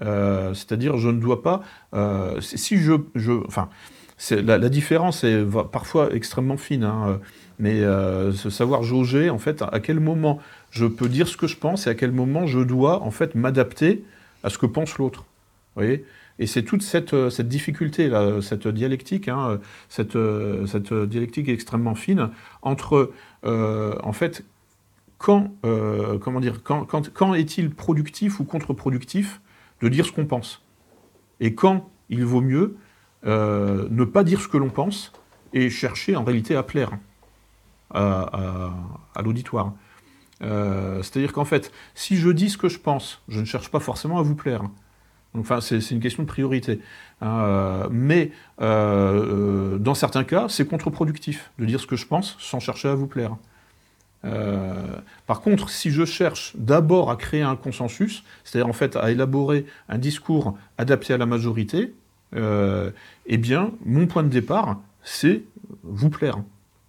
[0.01, 1.63] Euh, c'est-à-dire, je ne dois pas.
[1.95, 2.95] Euh, si je,
[3.47, 3.69] enfin,
[4.31, 7.21] la, la, différence est parfois extrêmement fine, hein,
[7.63, 10.41] mais euh, savoir jauger, en fait, à quel moment
[10.71, 13.35] je peux dire ce que je pense et à quel moment je dois, en fait,
[13.35, 14.05] m'adapter
[14.43, 15.25] à ce que pense l'autre.
[15.77, 16.05] Voyez?
[16.39, 22.31] Et c'est toute cette, cette, difficulté, là, cette dialectique, hein, cette, dialectique extrêmement fine
[22.63, 23.13] entre,
[23.45, 24.45] en fait,
[25.19, 25.53] quand,
[26.21, 29.41] comment dire, quand, quand, quand est-il productif ou contre-productif
[29.83, 30.63] de dire ce qu'on pense?
[31.39, 32.77] Et quand il vaut mieux
[33.25, 35.13] euh, ne pas dire ce que l'on pense
[35.53, 36.93] et chercher en réalité à plaire
[37.95, 39.73] à, l'auditoire.
[40.43, 43.81] Euh, c'est-à-dire qu'en fait, si je dis ce que je pense, je ne cherche pas
[43.81, 44.63] forcément à vous plaire.
[45.39, 46.81] Enfin, c'est une question de priorité.
[47.23, 52.89] Euh, mais dans certains cas, c'est contre-productif de dire ce que je pense sans chercher
[52.89, 53.37] à vous plaire.
[54.25, 59.11] Euh, par contre, si je cherche d'abord à créer un consensus, c'est-à-dire en fait à
[59.11, 61.93] élaborer un discours adapté à la majorité,
[62.35, 62.91] euh,
[63.27, 65.43] eh bien, mon point de départ, c'est
[65.83, 66.39] vous plaire.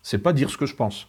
[0.04, 1.08] C'est pas dire ce que je pense.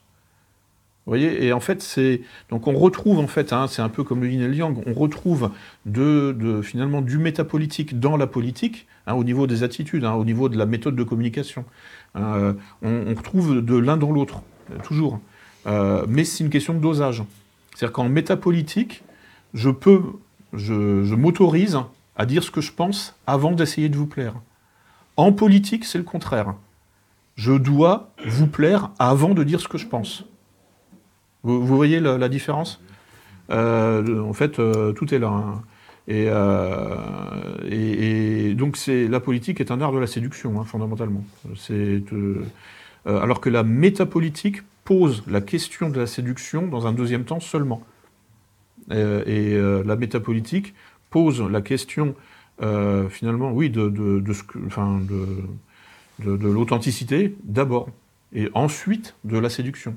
[1.06, 4.04] Vous voyez, et en fait, c'est donc on retrouve en fait, hein, c'est un peu
[4.04, 5.50] comme le yin et le yang, on retrouve
[5.84, 10.48] de, finalement du métapolitique dans la politique, hein, au niveau des attitudes, hein, au niveau
[10.48, 11.66] de la méthode de communication.
[12.14, 14.40] on, on retrouve de l'un dans l'autre,
[14.82, 15.20] toujours.
[15.66, 17.22] Euh, mais c'est une question de dosage.
[17.74, 19.02] C'est-à-dire qu'en métapolitique,
[19.52, 20.02] je peux,
[20.52, 21.78] je m'autorise
[22.16, 24.34] à dire ce que je pense avant d'essayer de vous plaire.
[25.16, 26.54] En politique, c'est le contraire.
[27.36, 30.24] Je dois vous plaire avant de dire ce que je pense.
[31.42, 32.80] Vous, voyez la, différence?
[33.50, 35.28] Euh, En fait, euh, tout est là.
[35.28, 35.62] Hein.
[36.06, 36.26] Et,
[37.70, 41.24] et, donc, la politique est un art de la séduction, hein, fondamentalement.
[43.06, 47.82] Alors que la métapolitique pose la question de la séduction dans un deuxième temps seulement.
[48.90, 50.74] Euh, et euh, la métapolitique
[51.10, 52.14] pose la question,
[52.62, 54.32] euh, finalement, oui, de, de, de,
[54.66, 55.26] enfin, de,
[56.18, 57.88] de l'authenticité d'abord,
[58.32, 59.96] et ensuite de la séduction.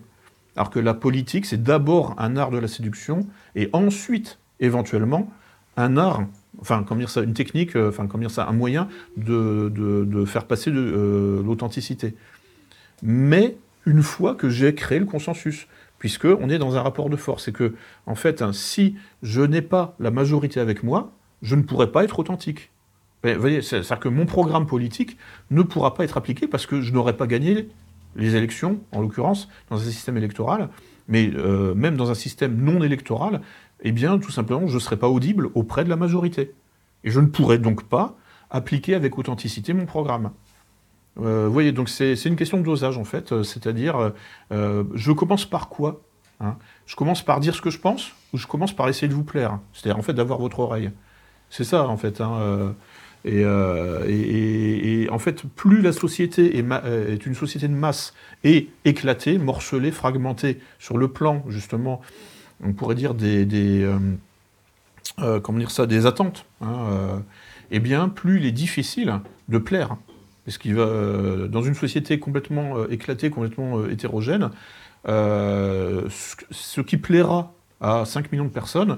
[0.55, 5.31] Alors que la politique, c'est d'abord un art de la séduction, et ensuite, éventuellement,
[5.75, 6.25] un art,
[6.59, 8.87] enfin, comment dire ça, une technique, enfin, comment dire ça, un moyen
[9.17, 12.15] de, de faire passer de l'authenticité.
[13.03, 13.55] Mais
[13.85, 15.67] une fois que j'ai créé le consensus,
[15.99, 19.61] puisqu'on est dans un rapport de force, et que, en fait, hein, si je n'ai
[19.61, 21.11] pas la majorité avec moi,
[21.43, 22.71] je ne pourrai pas être authentique.
[23.23, 25.17] Vous voyez, c'est-à-dire que mon programme politique
[25.49, 27.67] ne pourra pas être appliqué parce que je n'aurai pas gagné
[28.15, 30.69] les élections, en l'occurrence, dans un système électoral,
[31.07, 33.41] mais euh, même dans un système non électoral,
[33.81, 36.53] eh bien, tout simplement, je ne serai pas audible auprès de la majorité.
[37.03, 38.15] Et je ne pourrai donc pas
[38.49, 40.31] appliquer avec authenticité mon programme.
[41.19, 43.31] Euh, vous voyez, donc c'est une question de dosage, en fait.
[43.31, 44.13] Euh, c'est-à-dire,
[44.51, 46.01] je commence par quoi
[46.39, 46.55] hein?
[46.85, 49.23] Je commence par dire ce que je pense ou je commence par essayer de vous
[49.23, 49.59] plaire?
[49.73, 50.91] C'est-à-dire, en fait, d'avoir votre oreille.
[51.49, 52.19] C'est ça, en fait.
[52.19, 52.73] Hein,
[53.33, 58.13] euh, et, en fait, plus la société euh, est, une société de masse
[58.43, 62.01] et éclatée, morcelée, fragmentée sur le plan, justement,
[62.63, 63.83] on pourrait dire des,
[65.19, 67.21] euh, comment dire ça, des attentes, hein,
[67.71, 69.19] eh bien, plus il est difficile
[69.49, 69.97] de plaire.
[70.45, 74.51] Parce qu'il va, dans une société complètement éclatée, complètement hétérogène,
[75.05, 78.97] ce qui plaira à 5 millions de personnes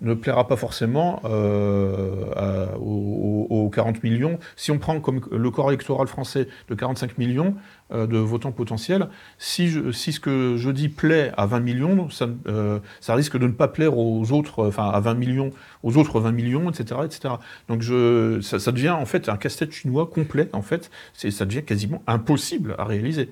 [0.00, 4.38] ne plaira pas forcément euh, aux, 40 millions.
[4.56, 7.54] Si on prend comme le corps électoral français de 45 millions
[7.92, 12.28] euh, de votants potentiels, si, si, ce que je dis plaît à 20 millions, ça,
[12.46, 15.50] euh, ça, risque de ne pas plaire aux autres, enfin à 20 millions,
[15.82, 17.34] aux autres 20 millions, etc., etc.
[17.68, 20.48] Donc je, ça, ça devient en fait un casse-tête chinois complet.
[20.52, 23.30] En fait, ça devient quasiment impossible à réaliser.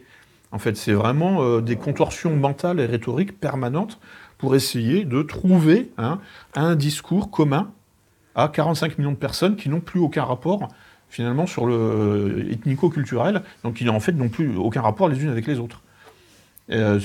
[0.52, 3.98] En fait, c'est vraiment des contorsions mentales et rhétoriques permanentes
[4.38, 6.20] pour essayer de trouver hein,
[6.54, 7.70] un discours commun
[8.34, 10.68] à 45 millions de personnes qui n'ont plus aucun rapport
[11.08, 15.30] finalement sur le euh, ethnico-culturel, donc qui en fait n'ont plus aucun rapport les unes
[15.30, 15.82] avec les autres.
[16.70, 16.98] Euh,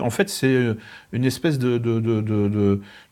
[0.00, 0.76] en fait, c'est
[1.12, 1.58] une espèce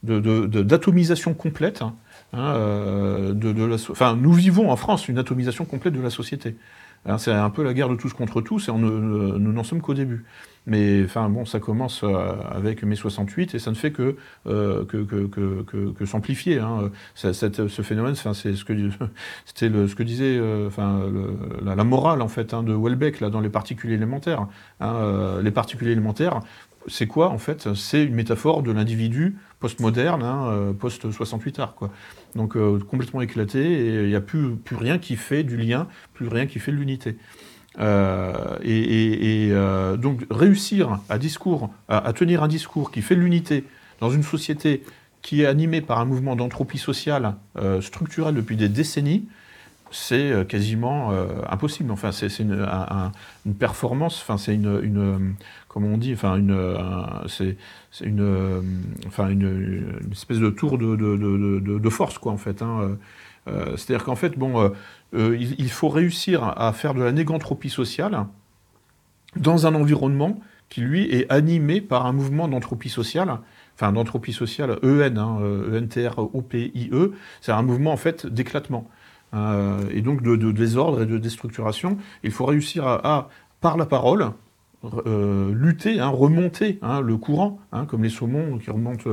[0.03, 1.83] d'atomisation complète.
[1.83, 1.95] Hein,
[2.39, 6.57] euh, de, la, enfin, nous vivons en France une atomisation complète de la société.
[7.05, 9.95] Hein, c'est un peu la guerre de tous contre tous, et nous n'en sommes qu'au
[9.95, 10.25] début.
[10.67, 14.85] Mais enfin ça commence euh, avec mai 68 et ça ne fait que, euh,
[16.05, 16.59] s'amplifier.
[16.59, 16.91] Hein.
[17.15, 18.73] ce phénomène, c'est ce que
[19.45, 20.69] c'était ce que disait euh,
[21.65, 24.49] la, morale hein, de Welbeck dans les particules élémentaires.
[24.81, 26.41] Hein, les particules élémentaires,
[26.89, 27.73] c'est quoi en fait?
[27.75, 31.77] C'est une métaphore de l'individu postmoderne, hein, post 68 art.
[32.35, 32.57] Donc
[32.87, 36.47] complètement éclaté et il n'y a plus, plus rien qui fait du lien, plus rien
[36.47, 37.17] qui fait de l'unité.
[37.79, 43.65] Euh, et, euh, donc réussir à, discours, à, tenir un discours qui fait l'unité
[44.01, 44.83] dans une société
[45.23, 49.27] qui est animée par un mouvement d'entropie sociale euh, structurelle depuis des décennies,
[49.91, 51.13] c'est quasiment
[51.49, 51.93] impossible.
[51.93, 52.67] Enfin, c'est une,
[53.47, 54.21] une, performance.
[54.21, 55.35] Enfin, c'est une, une,
[55.69, 56.13] comment on dit.
[56.13, 56.59] Enfin, une,
[57.29, 57.57] c'est
[58.05, 62.63] une, enfin, une, espèce de tour de, de, de, force, quoi, en fait.
[62.63, 62.97] Hein.
[63.77, 64.71] C'est-à-dire qu'en fait, bon, euh,
[65.13, 68.27] il, faut réussir à faire de la négantropie sociale
[69.37, 73.39] dans un environnement qui, lui, est animé par un mouvement d'entropie sociale,
[73.75, 78.89] enfin d'entropie sociale EN, hein, E-N-T-R-O-P-I-E, euh, c'est un mouvement en fait d'éclatement.
[79.35, 81.99] Euh, et donc de, désordre et de déstructuration.
[82.23, 83.29] Il faut réussir à,
[83.61, 84.31] par la parole,
[85.53, 89.11] lutter, hein, remonter hein, le courant, comme les saumons qui remontent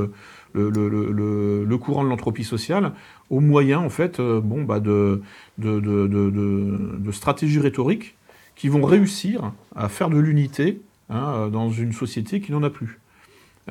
[0.54, 2.94] le, courant de l'entropie sociale
[3.30, 5.22] au moyen en fait euh, bon, bah de,
[5.58, 8.16] de, stratégies rhétoriques
[8.56, 13.00] qui vont réussir à faire de l'unité hein, dans une société qui n'en a plus.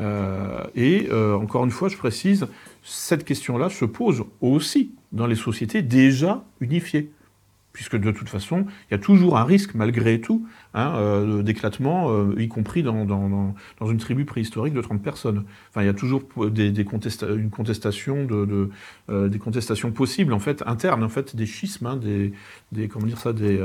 [0.01, 2.47] Euh, et euh, encore une fois, je précise,
[2.83, 7.11] cette question-là se pose aussi dans les sociétés déjà unifiées
[7.73, 12.11] puisque de toute façon, il y a toujours un risque, malgré tout, hein, euh, d'éclatement,
[12.11, 15.45] euh, y compris dans, dans, dans, une tribu préhistorique de 30 personnes.
[15.70, 18.70] Enfin, il y a toujours des, des une contestation, de, de
[19.11, 22.33] euh, des contestations possibles, en fait, internes, en fait, des schismes, hein, des,
[22.73, 23.59] des, comment dire ça, des,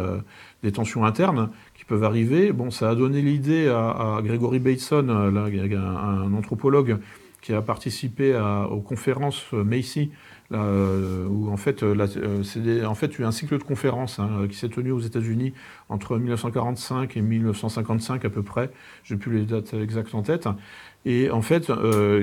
[0.63, 2.53] des tensions internes qui peuvent arriver.
[2.53, 5.03] Bon, ça a donné l'idée à, à, Gregory Bateson,
[5.33, 6.97] là, un, un, anthropologue
[7.41, 10.11] qui a participé à, aux conférences Macy,
[10.53, 14.47] euh, où en fait, euh, euh, c'est en fait eu un cycle de conférences hein,
[14.49, 15.53] qui s'est tenu aux États-Unis
[15.89, 18.69] entre 1945 et 1955 à peu près.
[19.03, 20.47] J'ai plus les dates exactes en tête.
[21.05, 21.71] Et en fait,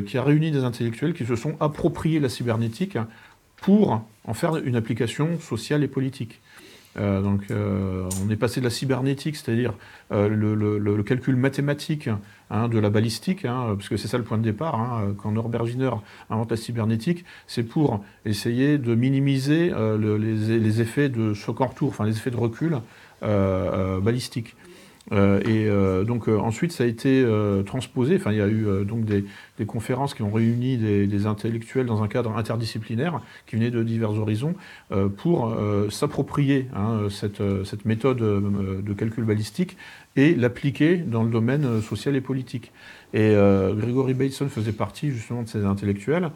[0.07, 2.99] qui a réuni des intellectuels qui se sont appropriés la cybernétique
[3.57, 6.43] pour en faire une application sociale et politique.
[6.97, 9.75] Euh, donc, euh, on est passé de la cybernétique, c'est-à-dire
[10.13, 12.09] euh, le, calcul mathématique
[12.51, 14.81] hein, de la balistique, hein, parce que c'est ça le point de départ.
[14.81, 15.91] Hein, quand Norbert Wiener
[16.31, 22.17] invente la cybernétique, c'est pour essayer de minimiser les, effets de choc en retour, les
[22.17, 22.79] effets de recul
[23.23, 24.57] balistique.
[25.13, 27.25] Euh, et euh, donc euh, ensuite, ça a été
[27.67, 28.17] transposé.
[28.17, 29.25] Enfin, il y a eu donc des,
[29.67, 34.55] conférences qui ont réuni des, intellectuels dans un cadre interdisciplinaire qui venaient de divers horizons
[35.17, 35.57] pour
[35.91, 39.77] s'approprier hein, cette, méthode de calcul balistique
[40.17, 42.73] et l'appliquer dans le domaine social et politique.
[43.13, 43.35] Et
[43.77, 46.31] Gregory Bateson faisait partie justement de ces intellectuels.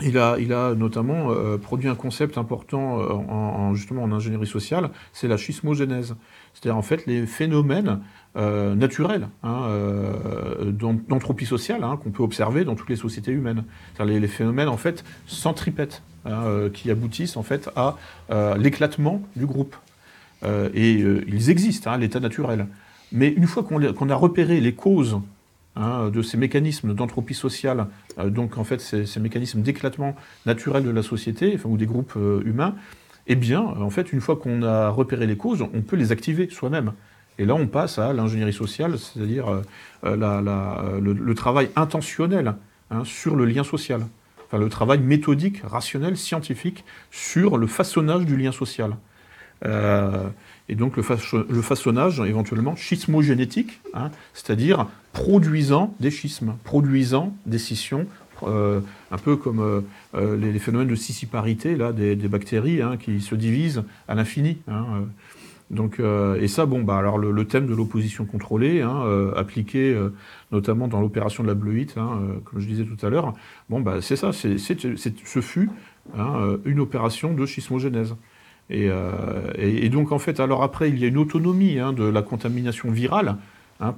[0.00, 6.14] Il a, notamment produit un concept important en, justement en ingénierie sociale, c'est la schismogénèse
[6.60, 8.00] c'est-à-dire en fait les phénomènes
[8.36, 13.64] euh, naturels hein, euh, d'entropie sociale hein, qu'on peut observer dans toutes les sociétés humaines.
[13.94, 17.96] C'est-à-dire les, phénomènes en fait centripètes hein, euh, qui aboutissent en fait à
[18.56, 19.76] l'éclatement du groupe.
[20.44, 20.92] et
[21.26, 22.66] ils existent, l'état naturel.
[23.12, 25.18] Mais une fois qu'on a repéré les causes
[25.76, 27.86] de ces mécanismes d'entropie sociale,
[28.24, 32.74] donc en fait ces, mécanismes d'éclatement naturel de la société, ou des groupes humains,
[33.28, 36.48] eh bien, en fait, une fois qu'on a repéré les causes, on peut les activer
[36.50, 36.92] soi-même.
[37.38, 39.62] Et là, on passe à l'ingénierie sociale, c'est-à-dire euh,
[40.04, 42.54] euh, le, travail intentionnel
[42.90, 44.06] hein, sur le lien social.
[44.46, 48.96] Enfin, le travail méthodique, rationnel, scientifique sur le façonnage du lien social.
[49.66, 50.28] Euh,
[50.68, 58.06] et donc le, façonnage, éventuellement, schismogénétique, hein, c'est-à-dire produisant des schismes, produisant des scissions,
[58.44, 58.80] euh,
[59.10, 59.80] un peu comme euh,
[60.14, 64.58] euh, les, phénomènes de scissiparité là, des, bactéries hein, qui se divisent à l'infini.
[64.68, 65.06] Hein,
[65.70, 69.02] donc, et ça, bon, bah, alors le, thème de l'opposition contrôlée, hein,
[69.36, 69.94] appliqué
[70.50, 71.94] notamment dans l'opération de la bleuite,
[72.44, 73.34] comme je disais tout à l'heure,
[73.68, 75.68] bon, bah, c'est ça, c'est, ce fut
[76.64, 78.16] une opération de schismogénèse.
[78.70, 78.88] Et,
[79.58, 83.36] et, donc, en fait, alors après, il y a une autonomie de la contamination virale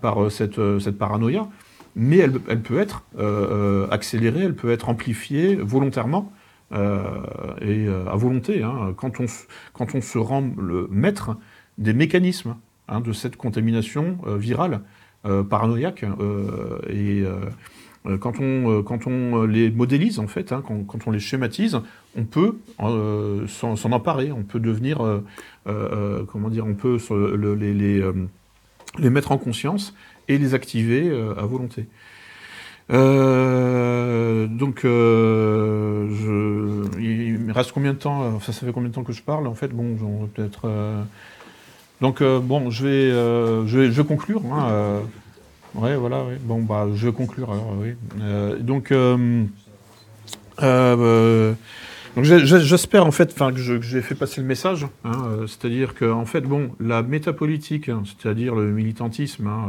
[0.00, 1.46] par cette, cette paranoïa
[1.96, 6.32] mais elle, peut être euh, euh, accélérée, elle peut être amplifiée volontairement
[6.72, 7.02] euh,
[7.60, 11.36] et à volonté, hein, quand, on, se rend le maître
[11.78, 12.56] des mécanismes
[12.88, 14.80] hein, de cette contamination virale
[15.48, 16.04] paranoïaque.
[16.88, 17.24] et
[18.20, 21.80] quand on, les modélise, en fait, hein, quand, on les schématise,
[22.16, 24.98] on peut s'en emparer, on peut devenir,
[25.64, 26.98] comment dire, on peut
[27.58, 29.92] les, mettre en conscience
[30.28, 31.86] et les activer euh, à volonté.
[32.92, 36.08] Euh, donc, euh,
[36.98, 39.54] il me reste combien de temps Ça, fait combien de temps que je parle En
[39.54, 39.96] fait, bon,
[40.34, 40.68] peut-être.
[42.00, 44.42] donc, bon, je vais, je vais, je vais conclure.
[44.52, 45.02] Hein,
[45.74, 46.24] ouais, voilà.
[46.42, 47.52] Bon, bah, je vais conclure.
[47.52, 47.94] Alors, oui.
[48.60, 48.92] donc.
[52.16, 56.40] Donc j'espère en fait que j'ai fait passer le message, hein, c'est-à-dire que en fait
[56.40, 59.68] bon la métapolitique, hein, c'est-à-dire le militantisme, hein,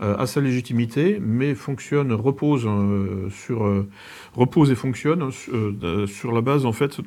[0.00, 3.88] euh, a sa légitimité, mais fonctionne, repose euh, sur euh,
[4.34, 7.00] repose et fonctionne sur la base en fait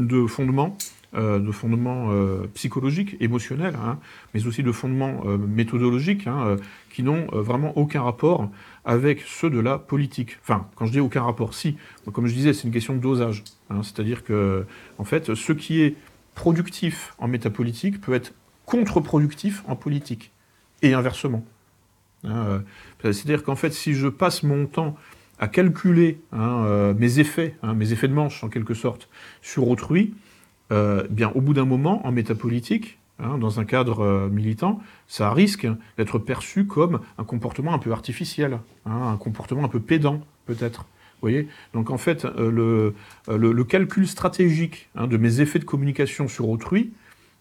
[0.00, 0.76] de fondements,
[1.14, 2.10] de fondements
[2.52, 3.76] psychologiques, émotionnels,
[4.34, 6.28] mais aussi de fondements méthodologiques
[6.90, 8.50] qui n'ont vraiment aucun rapport
[8.86, 10.38] avec ceux de la politique.
[10.42, 11.76] Enfin, quand je dis aucun rapport, si,
[12.12, 13.44] comme je disais, c'est une question de dosage.
[13.68, 14.64] Hein, c'est-à-dire que,
[14.96, 15.96] en fait, ce qui est
[16.34, 18.32] productif en métapolitique peut être
[18.64, 20.32] contre-productif en politique,
[20.82, 21.44] et inversement.
[22.24, 22.62] Hein,
[23.04, 24.96] euh, c'est-à-dire qu'en fait, si je passe mon temps
[25.38, 29.08] à calculer hein, euh, mes effets, mes effets de manche en quelque sorte,
[29.42, 30.14] sur autrui,
[30.72, 36.18] euh, bien au bout d'un moment, en métapolitique, dans un cadre militant, ça risque d'être
[36.18, 40.84] perçu comme un comportement un peu artificiel, un comportement un peu pédant, peut-être.
[41.22, 41.48] voyez?
[41.72, 42.94] Donc en fait, le,
[43.26, 46.92] le, calcul stratégique de mes effets de communication sur autrui,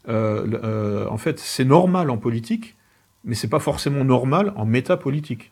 [0.07, 2.75] en fait, c'est normal en politique,
[3.25, 5.51] mais c'est pas forcément normal en métapolitique.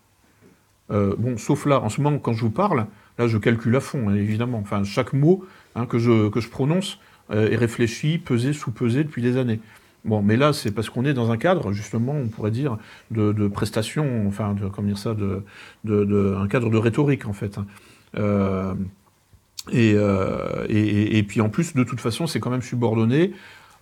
[0.91, 2.85] Euh, bon, sauf là, en ce moment, quand je vous parle,
[3.17, 4.59] là, je calcule à fond, hein, évidemment.
[4.59, 5.45] Enfin, chaque mot
[5.75, 6.99] hein, que, je, que je prononce
[7.31, 9.59] euh, est réfléchi, pesé, sous-pesé depuis des années.
[10.05, 12.77] Bon, mais là, c'est parce qu'on est dans un cadre, justement, on pourrait dire,
[13.11, 15.43] de, de prestation, enfin, de, comment dire ça, de,
[15.85, 17.57] de, un cadre de rhétorique, en fait.
[17.57, 17.65] Hein.
[18.17, 18.73] Euh,
[19.71, 23.31] et, euh, et, et, puis en plus, de toute façon, c'est quand même subordonné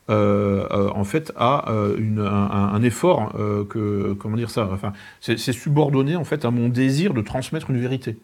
[0.09, 3.34] euh, euh, en fait, à euh, un, effort
[3.69, 7.80] que, comment dire ça, enfin, c'est subordonné en fait à mon désir de transmettre une
[7.80, 8.17] vérité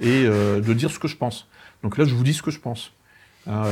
[0.00, 1.48] et de dire ce que je pense.
[1.82, 2.92] Donc là, je vous dis ce que je pense.
[3.46, 3.64] Hein,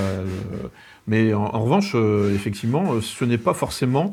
[1.07, 1.94] mais en, revanche,
[2.34, 4.12] effectivement, ce n'est pas forcément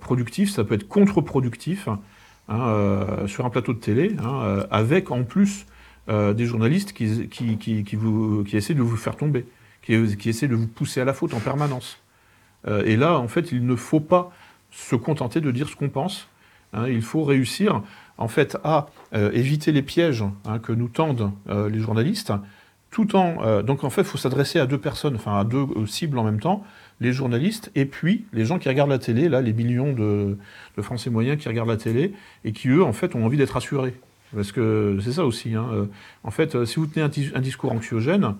[0.00, 1.88] productif, ça peut être contre-productif
[2.48, 5.66] hein, sur un plateau de télé, hein, avec en plus
[6.08, 9.46] des journalistes qui, qui, vous, qui essaient de vous faire tomber
[9.82, 11.98] qui, qui essaie de vous pousser à la faute en permanence.
[12.66, 14.32] Euh, et là, en fait, il ne faut pas
[14.70, 16.28] se contenter de dire ce qu'on pense.
[16.72, 16.88] Hein.
[16.88, 17.82] il faut réussir,
[18.18, 20.24] en fait, à euh, éviter les pièges
[20.62, 22.32] que nous tendent euh, les journalistes,
[22.90, 23.62] tout en...
[23.62, 26.40] donc, en fait, il faut s'adresser à deux personnes, enfin, à deux cibles en même
[26.40, 26.64] temps.
[27.00, 30.36] les journalistes et puis les gens qui regardent la télé, là, les millions de,
[30.80, 32.12] Français moyens qui regardent la télé
[32.44, 33.94] et qui, eux, en fait, ont envie d'être rassurés.
[34.34, 35.54] Parce que c'est ça aussi.
[35.54, 35.68] Hein.
[35.72, 35.86] Euh,
[36.24, 38.34] en fait, euh, si vous tenez un, discours anxiogène,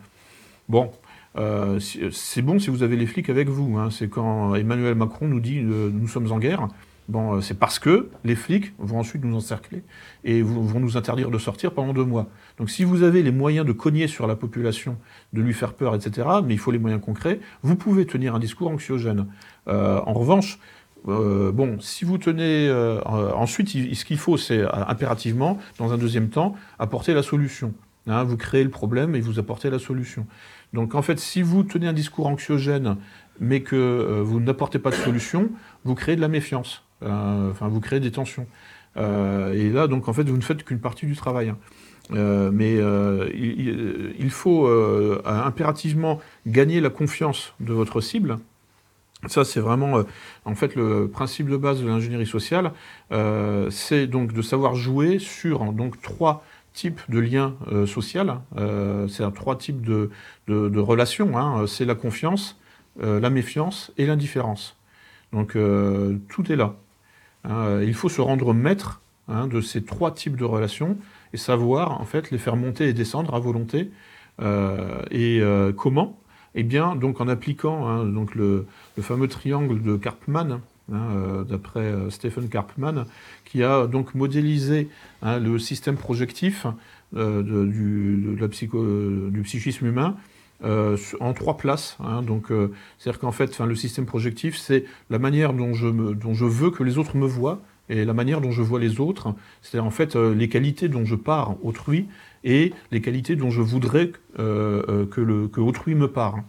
[0.69, 0.91] bon,
[1.37, 3.79] euh, c'est bon si vous avez les flics avec vous.
[3.79, 3.91] Hein.
[3.91, 6.69] C'est quand Emmanuel Macron nous dit nous sommes en guerre.
[7.11, 9.83] Bon, c'est parce que les flics vont ensuite nous encercler
[10.23, 12.29] et vont nous interdire de sortir pendant deux mois.
[12.57, 14.97] Donc si vous avez les moyens de cogner sur la population,
[15.33, 18.39] de lui faire peur, etc., mais il faut les moyens concrets, vous pouvez tenir un
[18.39, 19.27] discours anxiogène.
[19.67, 20.61] en revanche,
[21.09, 22.69] euh, bon, si vous tenez.
[22.69, 23.01] Euh,
[23.35, 27.75] ensuite, ce qu'il faut, c'est euh, impérativement, dans un deuxième temps, apporter la solution.
[28.07, 30.27] Hein, vous créez le problème et vous apportez la solution.
[30.73, 32.97] Donc, en fait, si vous tenez un discours anxiogène,
[33.41, 35.51] mais que vous n'apportez pas de solution,
[35.85, 36.85] vous créez de la méfiance.
[37.03, 38.47] Enfin, vous créez des tensions.
[38.97, 41.51] et là, donc, en fait, vous ne faites qu'une partie du travail.
[41.51, 41.59] Hein.
[42.53, 42.77] mais
[43.35, 44.69] il, faut
[45.25, 48.39] impérativement gagner la confiance de votre cible.
[49.27, 50.03] Ça, c'est vraiment, euh,
[50.47, 52.73] en fait, le principe de base de l'ingénierie sociale,
[53.13, 56.43] euh, c'est donc de savoir jouer sur donc trois
[56.73, 58.23] types de liens euh, sociaux.
[59.09, 60.11] c'est trois types de,
[60.49, 61.37] relations.
[61.37, 61.67] Hein.
[61.67, 62.59] C'est la confiance,
[62.99, 64.77] la méfiance et l'indifférence.
[65.33, 65.57] Donc
[66.29, 66.75] tout est là.
[67.45, 67.81] Hein.
[67.83, 70.97] Il faut se rendre maître hein, de ces trois types de relations
[71.33, 73.91] et savoir en fait les faire monter et descendre à volonté.
[75.11, 75.43] et
[75.77, 76.21] comment
[76.55, 78.67] eh bien, donc en appliquant hein, donc le,
[79.01, 80.61] fameux triangle de Karpman,
[80.93, 83.07] euh, d'après euh, Stephen Karpman,
[83.45, 84.89] qui a donc modélisé
[85.23, 86.67] le système projectif
[87.17, 90.17] euh, du, psychisme humain
[90.63, 91.97] en trois places.
[92.23, 92.49] donc,
[92.99, 96.83] c'est-à-dire qu'en fait, le système projectif, c'est la manière dont je, dont je veux que
[96.83, 100.15] les autres me voient et la manière dont je vois les autres, c'est-à-dire en fait
[100.15, 102.07] les qualités dont je pars autrui
[102.45, 106.43] et les qualités dont je voudrais euh, euh, que, le, que autrui me parle.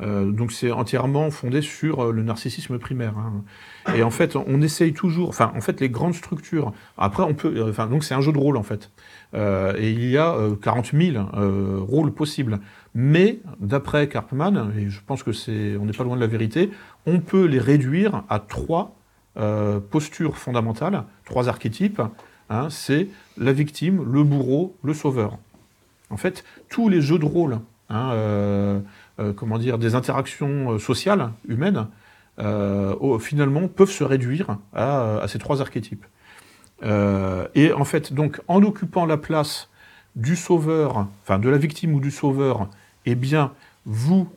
[0.00, 3.14] Euh, donc c'est entièrement fondé sur le narcissisme primaire.
[3.18, 3.42] Hein.
[3.94, 7.64] Et en fait, on essaye toujours, enfin en fait les grandes structures, après on peut,
[7.68, 8.90] enfin donc c'est un jeu de rôle en fait.
[9.34, 11.24] et il y a 40 000
[11.86, 12.60] rôles possibles.
[12.94, 16.70] Mais d'après Karpman, et je pense que c'est, on n'est pas loin de la vérité,
[17.06, 18.94] on peut les réduire à trois
[19.90, 22.02] postures fondamentales, trois archétypes,
[22.50, 25.38] Hein, c'est la victime, le bourreau, le sauveur.
[26.10, 27.58] En fait, tous les jeux de rôle,
[27.90, 28.80] hein, euh, euh,
[29.36, 31.86] comment dire, des interactions euh, sociales, humaines,
[33.20, 36.06] finalement, peuvent se réduire à, ces trois archétypes.
[36.84, 39.68] et en fait, donc, en occupant la place
[40.14, 42.68] du sauveur, enfin de la victime ou du sauveur,
[43.06, 43.52] eh bien,
[43.86, 44.28] vous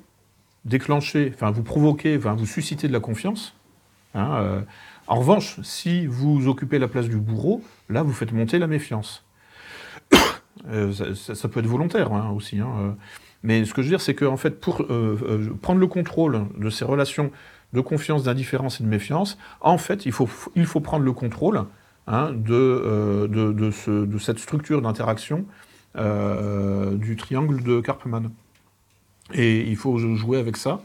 [0.66, 3.56] déclenchez, enfin, vous provoquez, enfin, vous suscitez de la confiance.
[4.16, 4.64] Hein,
[5.12, 9.26] en revanche, si vous occupez la place du bourreau, là, vous faites monter la méfiance.
[10.68, 12.60] Euh, ça, peut être volontaire hein, aussi.
[12.60, 12.92] Hein, euh.
[13.44, 16.70] Mais ce que je veux dire, c'est qu'en fait, pour euh, prendre le contrôle de
[16.70, 17.32] ces relations
[17.74, 21.64] de confiance, d'indifférence et de méfiance, en fait, il faut, il faut prendre le contrôle
[22.08, 25.46] hein, de, de, cette structure d'interaction
[25.96, 28.30] du triangle de Karpman.
[29.34, 30.82] Et il faut jouer avec ça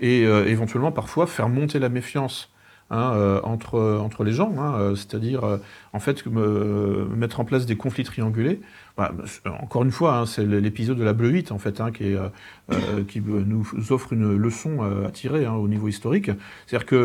[0.00, 2.50] et éventuellement parfois faire monter la méfiance
[2.92, 5.58] Hein, euh, entre, les gens, hein, euh, c'est-à-dire euh,
[5.92, 8.60] en fait mettre en place des conflits triangulés.
[8.96, 9.12] Bah,
[9.62, 14.36] encore une fois, hein, c'est l'épisode de la bleuite en fait qui, nous offre une
[14.36, 16.32] leçon à tirer au niveau historique.
[16.66, 16.96] C'est-à-dire que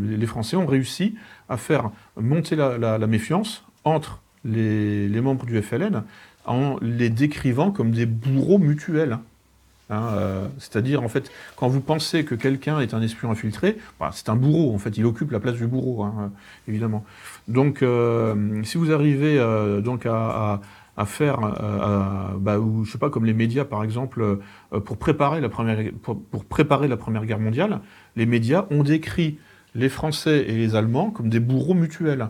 [0.00, 1.16] les Français ont réussi
[1.50, 6.02] à faire monter la, méfiance entre les, membres du FLN
[6.46, 9.18] en les décrivant comme des bourreaux mutuels.
[9.90, 14.10] Hein, euh, c'est-à-dire, en fait, quand vous pensez que quelqu'un est un espion infiltré, bah,
[14.12, 16.32] c'est un bourreau, en fait, il occupe la place du bourreau, hein,
[16.68, 17.04] évidemment.
[17.48, 20.60] Donc, euh, si vous arrivez euh, donc à,
[21.04, 21.38] faire,
[22.40, 24.38] bah, ou, je sais pas, comme les médias, par exemple,
[24.84, 27.80] pour, préparer la première, pour, préparer la Première Guerre mondiale,
[28.16, 29.38] les médias ont décrit
[29.74, 32.28] les Français et les Allemands comme des bourreaux mutuels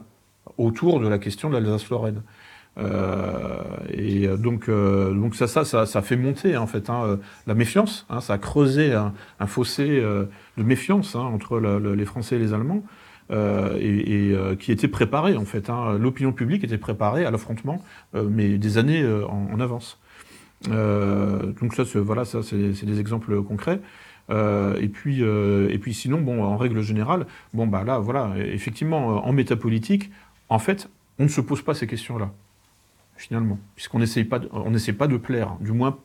[0.57, 2.23] autour de la question de l'Alsace-Lorraine.
[2.79, 3.63] Euh,
[3.93, 8.07] et donc, euh, donc ça, ça, ça, fait monter en fait hein, la méfiance.
[8.11, 9.13] Hein, ça a creusé un,
[9.47, 10.25] fossé euh,
[10.57, 12.83] de méfiance hein, entre les Français et les Allemands.
[13.31, 15.71] et, qui était préparé en fait.
[15.99, 19.99] L'opinion publique était préparée à l'affrontement, mais des années en, avance.
[20.69, 23.81] donc ça, voilà, ça c'est des exemples concrets.
[24.31, 29.33] et puis, et puis sinon, bon, en règle générale, bon bah là, voilà, effectivement, en
[29.33, 30.11] métapolitique,
[30.49, 32.31] en fait, on ne se pose pas ces questions-là
[33.17, 35.99] finalement, puisqu'on n'essaye pas, on n'essaie pas de plaire, du moins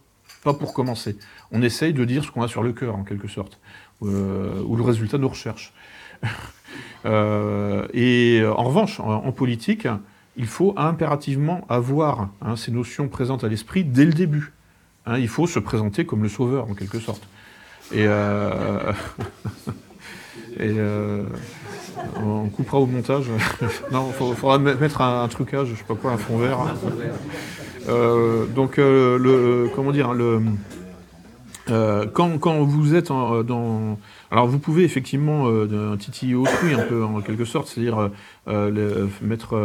[0.43, 1.17] pas pour commencer.
[1.51, 3.59] On essaye de dire ce qu'on a sur le cœur, en quelque sorte,
[4.03, 5.73] euh, ou le résultat de nos recherches.
[7.05, 9.87] Euh, et en revanche, en, politique,
[10.35, 14.51] il faut impérativement avoir hein, ces notions présentes à l'esprit dès le début.
[15.05, 17.25] Hein, il faut se présenter comme le sauveur, en quelque sorte.
[17.93, 18.05] Et,
[20.59, 20.75] et
[22.23, 23.25] on coupera au montage.
[23.91, 26.59] non, il faudra mettre un, trucage, je sais pas quoi, un fond vert.
[28.55, 30.13] donc, le, comment dire,
[31.67, 33.97] quand, quand, vous êtes dans
[34.31, 38.09] alors vous pouvez effectivement euh, titiller autrui un peu en quelque sorte, c'est-à-dire euh,
[38.47, 39.55] euh, mettre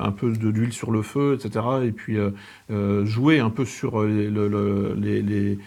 [0.00, 1.64] un peu d'huile sur le feu, etc.
[1.84, 2.16] Et puis
[3.04, 5.58] jouer un peu sur les,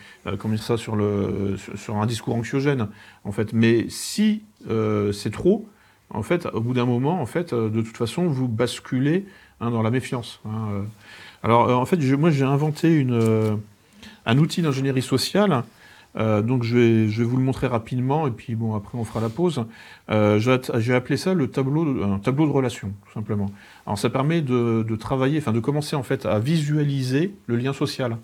[0.57, 2.87] ça, sur un discours anxiogène
[3.23, 3.53] en fait.
[3.53, 5.67] Mais si c'est trop,
[6.09, 9.25] en fait, au bout d'un moment, en fait, de toute façon, vous basculez
[9.59, 10.41] hein, dans la méfiance.
[10.45, 10.83] Hein,
[11.43, 13.59] Alors en fait, moi j'ai inventé une
[14.25, 15.63] un outil d'ingénierie sociale
[16.17, 19.29] euh, donc je vais, vous le montrer rapidement et puis bon après on fera la
[19.29, 19.65] pause.
[20.09, 23.49] Euh, J'ai appelé ça le tableau, de, un tableau de relation tout simplement.
[23.85, 28.17] Alors ça permet de, travailler, enfin de commencer en fait à visualiser le lien social.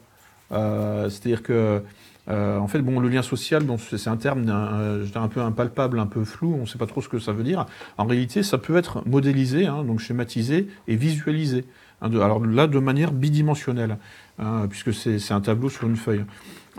[0.51, 1.81] Euh, C'est-à-dire que
[2.29, 6.25] euh, en fait bon le lien social, c'est un terme un, peu impalpable, un peu
[6.25, 7.65] flou, on ne sait pas trop ce que ça veut dire.
[7.97, 11.63] En réalité ça peut être modélisé, hein, donc schématisé et visualisé.
[12.01, 13.97] Hein, alors là de manière bidimensionnelle,
[14.39, 16.25] hein, puisque c'est un tableau sur une feuille.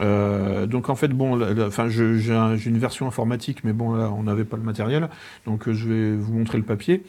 [0.01, 4.44] Euh, donc en fait, bon, enfin, j'ai une version informatique, mais bon, là, on n'avait
[4.44, 5.09] pas le matériel,
[5.46, 7.03] donc euh, je vais vous montrer le papier.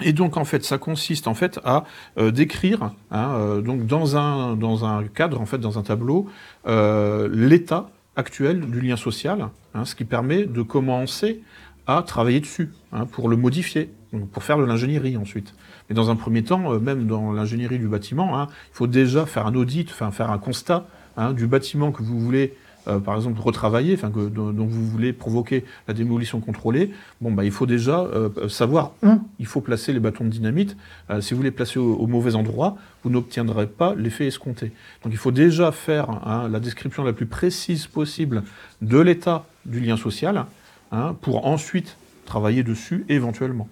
[0.00, 1.84] Et donc en fait, ça consiste en fait à
[2.18, 6.28] euh, décrire, hein, donc dans un dans un cadre, en fait, dans un tableau,
[6.66, 11.40] l'état actuel du lien social, hein, ce qui permet de commencer
[11.86, 13.90] à travailler dessus hein, pour le modifier,
[14.32, 15.54] pour faire de l'ingénierie ensuite.
[15.88, 19.54] Mais dans un premier temps, même dans l'ingénierie du bâtiment, il faut déjà faire un
[19.54, 20.86] audit, faire un constat
[21.18, 22.54] Hein, du bâtiment que vous voulez,
[22.86, 27.50] euh, par exemple, retravailler, que, dont, vous voulez provoquer la démolition contrôlée, bon, bah, il
[27.50, 29.08] faut déjà euh, savoir où
[29.40, 30.76] il faut placer les bâtons de dynamite.
[31.10, 34.70] Euh, si vous les placez au, mauvais endroit, vous n'obtiendrez pas l'effet escompté.
[35.02, 38.44] Donc il faut déjà faire hein, la description la plus précise possible
[38.80, 40.46] de l'état du lien social,
[40.92, 41.96] hein, pour ensuite
[42.26, 43.68] travailler dessus éventuellement.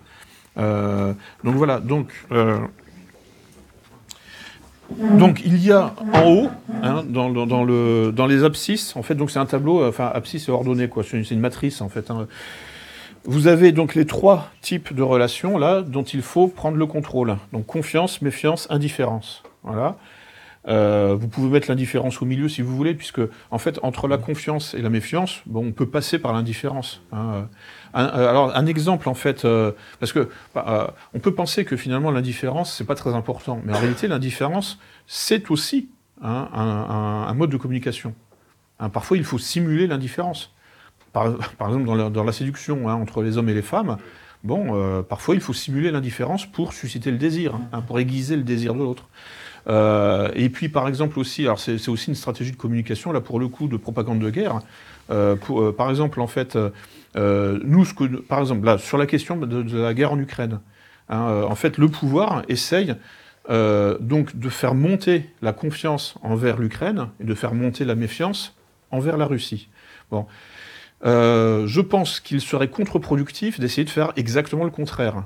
[0.57, 2.27] donc voilà, donc
[4.91, 6.49] donc il y a en haut,
[6.82, 10.49] hein, dans, le, dans, les abscisses, en fait, donc c'est un tableau, euh, enfin abscisse
[10.49, 12.11] ordonnée, quoi, c'est une, matrice en fait.
[12.11, 12.26] Hein.
[13.24, 17.37] Vous avez donc les trois types de relations là dont il faut prendre le contrôle.
[17.53, 19.43] Donc confiance, méfiance, indifférence.
[19.64, 19.97] Voilà.
[20.69, 24.19] Euh, vous pouvez mettre l'indifférence au milieu si vous voulez, puisque en fait entre la
[24.19, 27.03] confiance et la méfiance, bon, on peut passer par l'indifférence.
[27.12, 27.49] Hein.
[27.95, 32.11] Euh, alors un exemple en fait, euh, parce que bah, on peut penser que finalement
[32.11, 35.89] l'indifférence c'est pas très important, mais en réalité l'indifférence c'est aussi
[36.21, 38.14] hein, un, mode de communication.
[38.81, 40.53] Hein, parfois il faut simuler l'indifférence.
[41.12, 41.27] Par,
[41.61, 43.97] exemple dans la, séduction entre les hommes et les femmes,
[44.45, 48.81] bon, parfois il faut simuler l'indifférence pour susciter le désir, pour aiguiser le désir de
[48.81, 49.09] l'autre.
[49.69, 53.41] Euh, et puis, par exemple, aussi, alors c'est aussi une stratégie de communication, là, pour
[53.41, 54.61] le coup, de propagande de guerre.
[55.11, 56.57] Euh, euh, par exemple, en fait,
[57.17, 57.85] nous,
[58.29, 60.61] par exemple, là, sur la question de, la guerre en Ukraine,
[61.09, 62.95] hein, en fait, le pouvoir essaye
[63.49, 68.57] donc de faire monter la confiance envers l'Ukraine et de faire monter la méfiance
[68.91, 69.69] envers la Russie.
[70.11, 70.27] Bon.
[71.05, 75.25] je pense qu'il serait contre-productif d'essayer de faire exactement le contraire.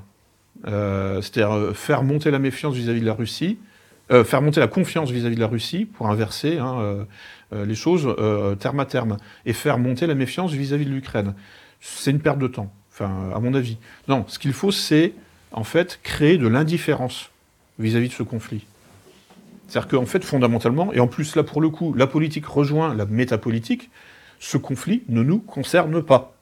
[0.65, 3.57] C'est-à-dire faire monter la méfiance vis à -vis de la Russie
[4.11, 7.03] euh, faire monter la confiance vis-à-vis de la Russie pour inverser hein, euh,
[7.53, 8.13] euh, les choses
[8.59, 11.33] terme à terme, et faire monter la méfiance vis-à-vis de l'Ukraine.
[11.79, 13.77] C'est une perte de temps, enfin, à mon avis.
[14.07, 15.13] Non, ce qu'il faut, c'est
[15.51, 17.29] en fait créer de l'indifférence
[17.79, 18.65] vis-à-vis de ce conflit.
[19.67, 23.05] C'est-à-dire qu'en fait, fondamentalement, et en plus là pour le coup, la politique rejoint la
[23.05, 23.89] métapolitique,
[24.39, 26.33] ce conflit ne nous concerne pas.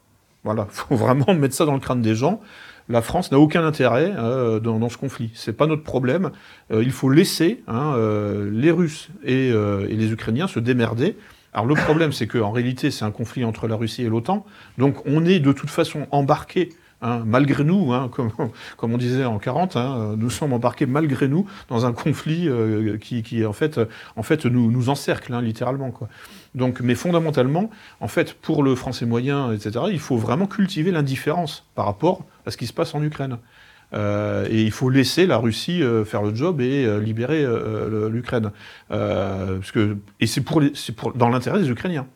[0.43, 2.41] Voilà, il faut vraiment mettre ça dans le crâne des gens
[2.89, 5.29] la France n'a aucun intérêt euh, dans, ce conflit.
[5.35, 6.31] C'est pas notre problème.
[6.71, 11.15] Euh, il faut laisser hein, euh, les Russes et, les Ukrainiens se démerder.
[11.53, 14.45] Alors le problème, c'est qu'en réalité, c'est un conflit entre la Russie et l'OTAN.
[14.77, 16.69] Donc on est de toute façon embarqué
[17.01, 18.09] Hein, malgré nous, hein,
[18.77, 22.49] comme, on disait en 40, hein, nous sommes embarqués malgré nous dans un conflit
[22.99, 23.79] qui, qui, en fait,
[24.45, 25.93] nous, encercle littéralement.
[26.55, 27.69] Donc, mais fondamentalement,
[27.99, 32.51] en fait, pour le français moyen, etc., il faut vraiment cultiver l'indifférence par rapport à
[32.51, 33.37] ce qui se passe en Ukraine.
[33.93, 37.45] Euh, et il faut laisser la Russie euh, faire le job et euh, libérer
[38.09, 38.51] l'Ukraine.
[38.91, 40.45] et c'est
[41.15, 42.07] dans l'intérêt des Ukrainiens.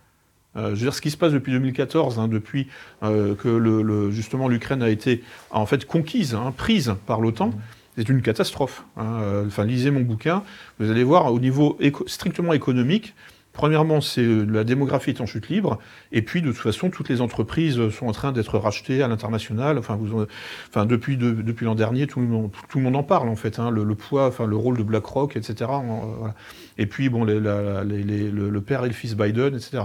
[0.55, 2.67] Je veux dire, ce qui se passe depuis 2014, hein, depuis
[3.01, 7.51] que le, justement l'Ukraine a été en fait conquise, hein, prise par l'OTAN,
[7.97, 8.85] c'est une catastrophe.
[8.97, 9.43] Hein.
[9.47, 10.43] Enfin, lisez mon bouquin,
[10.79, 11.77] vous allez voir au niveau
[12.07, 13.13] strictement économique,
[13.53, 15.77] Premièrement, c'est la démographie est en chute libre,
[16.11, 19.77] et puis de toute façon, toutes les entreprises sont en train d'être rachetées à l'international.
[19.77, 20.25] Enfin, vous,
[20.69, 23.59] enfin, depuis depuis l'an dernier, tout le monde tout le monde en parle en fait.
[23.59, 25.69] Hein, le, poids, enfin le rôle de BlackRock, etc.
[25.69, 26.33] voilà.
[26.79, 29.83] Et puis bon, les, le, père et le fils Biden, etc.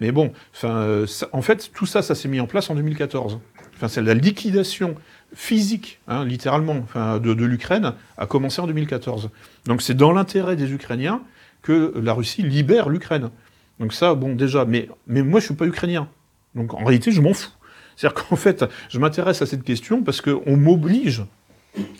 [0.00, 3.38] Mais bon, enfin, en fait, tout ça, ça s'est mis en place en 2014.
[3.76, 4.94] Enfin, c'est la liquidation
[5.34, 9.30] physique, hein, littéralement, enfin, de, de l'Ukraine a commencé en 2014.
[9.66, 11.20] Donc c'est dans l'intérêt des Ukrainiens
[11.62, 13.30] que la Russie libère l'Ukraine.
[13.78, 16.08] Donc ça, bon, déjà, mais, mais moi, je suis pas ukrainien.
[16.54, 17.50] Donc en réalité, je m'en fous.
[17.96, 21.24] C'est-à-dire qu'en fait, je m'intéresse à cette question parce qu'on m'oblige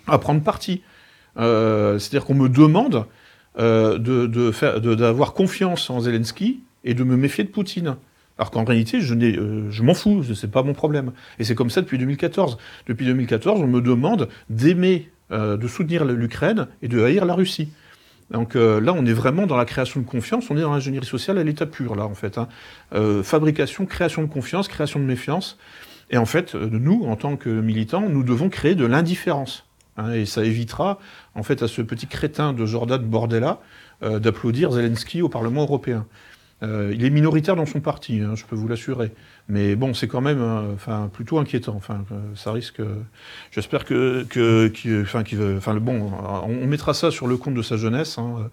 [0.06, 0.82] à prendre parti.
[1.36, 3.06] Euh, c'est-à-dire qu'on me demande
[3.58, 7.96] euh, d'avoir confiance en Zelensky et de me méfier de Poutine.
[8.38, 11.12] Alors qu'en réalité, je, euh, je m'en fous, ce n'est pas mon problème.
[11.38, 12.56] Et c'est comme ça depuis 2014.
[12.86, 17.68] Depuis 2014, on me demande d'aimer, de soutenir l'Ukraine et de haïr la Russie.
[18.30, 21.06] Donc euh, là, on est vraiment dans la création de confiance, on est dans l'ingénierie
[21.06, 22.38] sociale à l'état pur, là, en fait.
[22.38, 22.48] Hein.
[22.94, 25.58] Euh, fabrication, création de confiance, création de méfiance.
[26.10, 29.66] Et en fait, euh, nous, en tant que militants, nous devons créer de l'indifférence.
[29.96, 30.98] Hein, et ça évitera,
[31.34, 33.60] en fait, à ce petit crétin de Jordan Bordella
[34.02, 36.06] d'applaudir Zelensky au Parlement européen.
[36.62, 39.12] il est minoritaire dans son parti, hein, je peux vous l'assurer.
[39.50, 40.42] Mais bon, c'est quand même,
[40.74, 41.74] enfin, plutôt inquiétant.
[41.76, 42.04] Enfin,
[42.36, 42.80] ça risque.
[43.50, 46.12] J'espère que, que, enfin, le bon,
[46.44, 48.16] on mettra ça sur le compte de sa jeunesse.
[48.18, 48.50] Hein.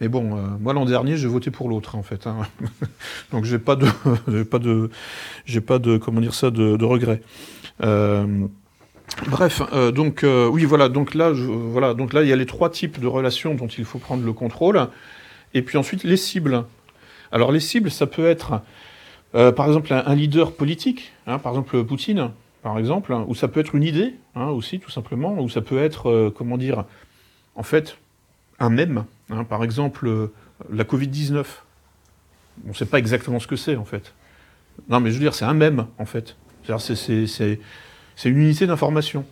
[0.00, 2.26] Mais bon, euh, moi l'an dernier, j'ai voté pour l'autre, en fait.
[2.26, 2.36] Hein.
[3.32, 3.86] Donc j'ai pas de,
[4.42, 4.90] pas de,
[5.46, 7.22] j'ai pas de, comment dire ça, de, de regret.
[7.82, 8.46] Euh,
[9.28, 10.88] bref, euh, donc oui, voilà.
[10.88, 11.94] Donc là, voilà.
[11.94, 14.32] Donc là, il y a les trois types de relations dont il faut prendre le
[14.32, 14.88] contrôle.
[15.54, 16.64] Et puis ensuite, les cibles.
[17.32, 18.60] Alors les cibles, ça peut être
[19.36, 22.30] euh, par exemple, un, leader politique, hein, par exemple Poutine,
[22.62, 25.60] par exemple, hein, ou ça peut être une idée hein, aussi, tout simplement, ou ça
[25.60, 26.84] peut être, euh, comment dire,
[27.54, 27.98] en fait,
[28.58, 29.04] un mème.
[29.48, 30.32] par exemple, euh,
[30.72, 31.44] la Covid-19.
[32.64, 34.14] On ne sait pas exactement ce que c'est, en fait.
[34.88, 36.36] Non, mais je veux dire, c'est un mème, en fait.
[36.66, 37.28] C'est
[38.24, 39.26] une unité d'information.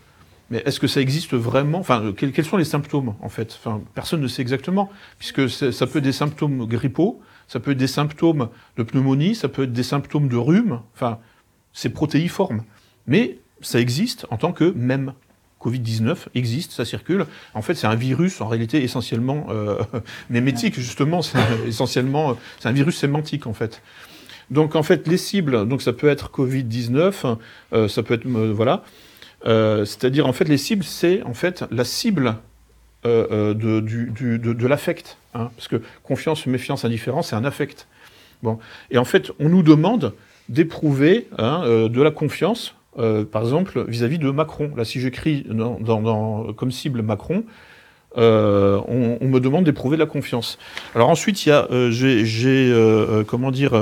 [0.50, 1.78] Mais est-ce que ça existe vraiment?
[1.78, 3.58] Enfin, quels, sont les symptômes, en fait?
[3.94, 7.86] Personne ne sait exactement, puisque ça peut être des symptômes grippaux, ça peut être des
[7.86, 11.18] symptômes de pneumonie, ça peut être des symptômes de rhume, enfin,
[11.72, 12.62] c'est protéiforme.
[13.06, 15.14] Mais ça existe en tant que même.
[15.64, 17.24] Covid-19 existe, ça circule.
[17.54, 19.78] En fait, c'est un virus, en réalité, essentiellement euh,
[20.30, 23.80] mémétique, justement, c'est essentiellement, c'est un virus sémantique, en fait.
[24.50, 27.38] Donc, en fait, les cibles, donc ça peut être Covid-19,
[27.72, 28.84] euh, ça peut être, euh, voilà,
[29.86, 32.36] c'est-à-dire, en fait, les cibles, c'est, en fait, la cible
[33.04, 35.18] de, du, de l'affect.
[35.34, 37.86] Hein, parce que confiance, méfiance, indifférence, c'est un affect.
[38.42, 38.58] Bon.
[38.90, 40.14] Et en fait, on nous demande
[40.48, 44.70] d'éprouver hein, euh, de la confiance, euh, par exemple, vis-à-vis de Macron.
[44.76, 47.44] Là, si j'écris dans, comme cible Macron,
[48.16, 50.58] euh, on, me demande d'éprouver de la confiance.
[50.94, 53.72] Alors ensuite, il y a, j'ai, comment dire,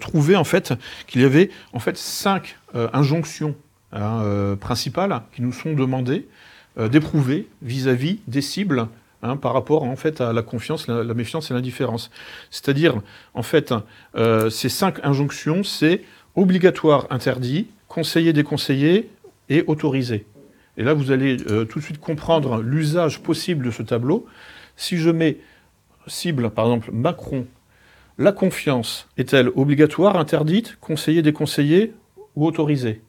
[0.00, 0.74] trouvé en fait
[1.06, 3.54] qu'il y avait en fait cinq injonctions
[3.92, 6.26] hein, principales qui nous sont demandées
[6.76, 8.88] d'éprouver vis-à-vis des cibles
[9.24, 12.10] Hein, par rapport en fait à la confiance, la, méfiance et l'indifférence.
[12.50, 13.00] C'est-à-dire,
[13.34, 13.72] en fait,
[14.16, 16.02] euh, ces cinq injonctions, c'est
[16.34, 19.10] obligatoire, interdit, conseiller, déconseillé
[19.48, 20.26] et autorisé.
[20.76, 24.26] Et là, vous allez euh, tout de suite comprendre l'usage possible de ce tableau.
[24.76, 25.38] Si je mets
[26.08, 27.46] cible, par exemple, Macron,
[28.18, 31.92] la confiance est-elle obligatoire, interdite, conseillée, déconseillée
[32.34, 33.02] ou autorisée?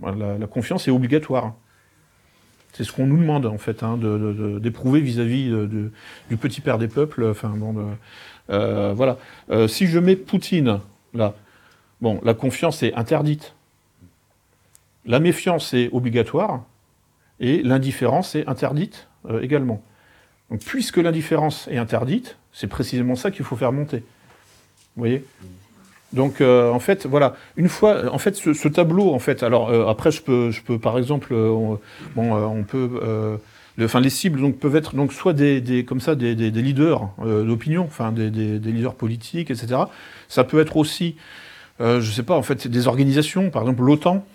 [0.00, 1.54] La confiance est obligatoire.
[2.72, 3.98] C'est ce qu'on nous demande, en fait, hein,
[4.60, 5.50] d'éprouver vis-à-vis
[6.28, 7.24] du petit père des peuples.
[7.24, 7.96] Enfin, bon,
[8.50, 9.18] euh, voilà.
[9.50, 10.80] Euh, si je mets Poutine,
[11.14, 11.34] là,
[12.00, 13.54] bon, la confiance est interdite.
[15.04, 16.64] La méfiance est obligatoire.
[17.38, 19.82] Et l'indifférence est interdite euh, également.
[20.50, 23.98] Donc, puisque l'indifférence est interdite, c'est précisément ça qu'il faut faire monter.
[24.96, 25.24] Vous voyez?
[26.12, 27.36] Donc euh, en fait voilà.
[27.56, 30.78] Une fois en fait ce, tableau en fait alors euh, après je peux je peux
[30.78, 31.78] par exemple euh, on,
[32.16, 33.38] bon on peut
[33.80, 37.08] enfin les cibles donc peuvent être donc soit des, des comme ça des, des, leaders
[37.24, 39.82] d'opinion enfin des, leaders politiques etc
[40.28, 41.16] ça peut être aussi
[41.78, 44.26] je sais pas en fait des organisations par exemple l'OTAN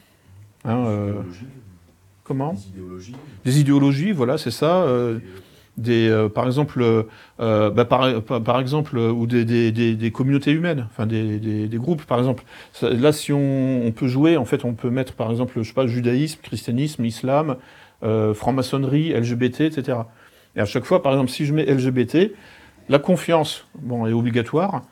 [0.64, 1.14] hein,
[2.24, 2.54] comment?
[2.54, 3.16] Des idéologies.
[3.44, 4.88] Des idéologies voilà c'est ça
[5.78, 7.04] des, euh, par exemple, euh,
[7.40, 12.18] euh, bah, par, par, exemple, ou des, des, des, communautés humaines, enfin des, groupes, par
[12.18, 12.44] exemple.
[12.82, 15.74] Là, si on, on, peut jouer, en fait, on peut mettre, par exemple, je sais
[15.74, 17.58] pas, judaïsme, christianisme, islam,
[18.02, 20.00] franc-maçonnerie, LGBT, etc.
[20.56, 22.32] Et à chaque fois, par exemple, si je mets LGBT,
[22.88, 24.84] la confiance, bon, est obligatoire,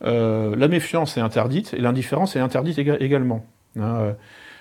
[0.00, 3.44] la méfiance est interdite et l'indifférence est interdite également.
[3.78, 4.14] Hein,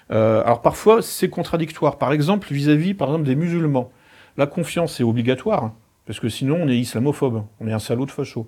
[0.09, 1.97] alors parfois, c'est contradictoire.
[1.97, 3.91] Par exemple, vis-à-vis, -vis, par exemple, des musulmans
[4.37, 5.71] la confiance est obligatoire,
[6.05, 8.47] Parce que sinon, on est islamophobe, on est un salaud de facho.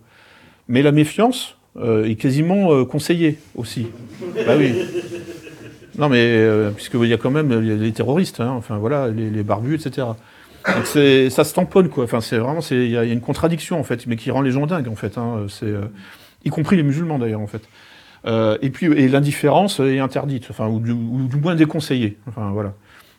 [0.68, 3.88] Mais la méfiance est quasiment conseillée aussi.
[4.46, 4.74] Bah oui.
[5.98, 10.08] Non, mais puisqu'il y a quand même les terroristes, hein, enfin voilà, les, barbus, etc.
[10.66, 12.06] Donc ça se tamponne, quoi.
[12.06, 14.66] Enfin, c'est vraiment, il y, a une contradiction, en fait, mais qui rend les gens
[14.66, 15.18] dingues, en fait.
[15.18, 15.46] Hein.
[15.50, 15.86] C'est, euh,
[16.46, 17.64] y compris les musulmans, d'ailleurs, en fait.
[18.26, 20.94] Euh, et puis, et l'indifférence est interdite, enfin, ou du,
[21.38, 22.18] moins déconseillée.
[22.28, 22.74] Enfin, voilà.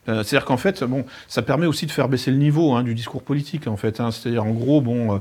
[0.09, 2.95] Euh, c'est-à-dire qu'en fait, bon, ça permet aussi de faire baisser le niveau hein, du
[2.95, 4.01] discours politique, en fait.
[4.01, 4.11] Hein.
[4.11, 5.21] C'est-à-dire, en gros, bon,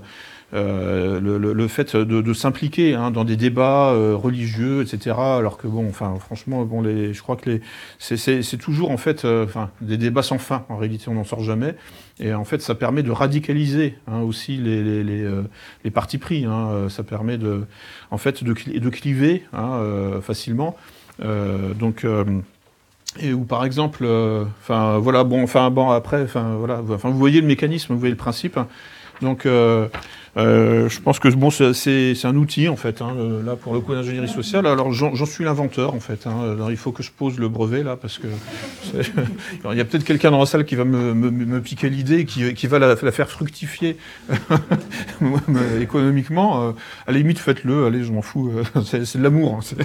[0.54, 5.16] euh, le, fait de, s'impliquer hein, dans des débats euh, religieux, etc.
[5.18, 7.62] Alors que bon, enfin, franchement, bon, les, je crois que les,
[7.98, 10.66] c'est, toujours en fait, euh, enfin, des débats sans fin.
[10.70, 11.76] En réalité, on n'en sort jamais.
[12.20, 15.28] Et en fait, ça permet de radicaliser hein, aussi les, les, les,
[15.84, 16.46] les, partis pris.
[16.46, 17.66] Hein, ça permet de,
[18.12, 19.46] en fait, de, de cliver
[20.22, 20.78] facilement.
[21.20, 22.06] donc
[23.20, 24.08] et où par exemple,
[24.62, 28.14] enfin voilà, bon, enfin bon après, enfin voilà, enfin vous voyez le mécanisme, vous voyez
[28.14, 28.60] le principe.
[29.22, 29.46] Donc
[30.36, 33.16] euh, je pense que bon, c'est un outil en fait, hein,
[33.46, 34.66] là pour le coup d'ingénierie sociale.
[34.66, 36.26] Alors j'en suis l'inventeur en fait.
[36.26, 36.54] Hein.
[36.54, 38.28] Alors il faut que je pose le brevet là parce que
[38.96, 42.54] il y a peut-être quelqu'un dans la salle qui va me, me, piquer l'idée, qui,
[42.56, 43.98] qui va la, la, faire fructifier
[45.82, 46.64] économiquement.
[46.64, 46.72] Euh,
[47.06, 47.86] à la limite, faites-le.
[47.86, 48.52] Allez, je m'en fous.
[48.84, 49.60] C'est de l'amour.
[49.60, 49.76] Hein,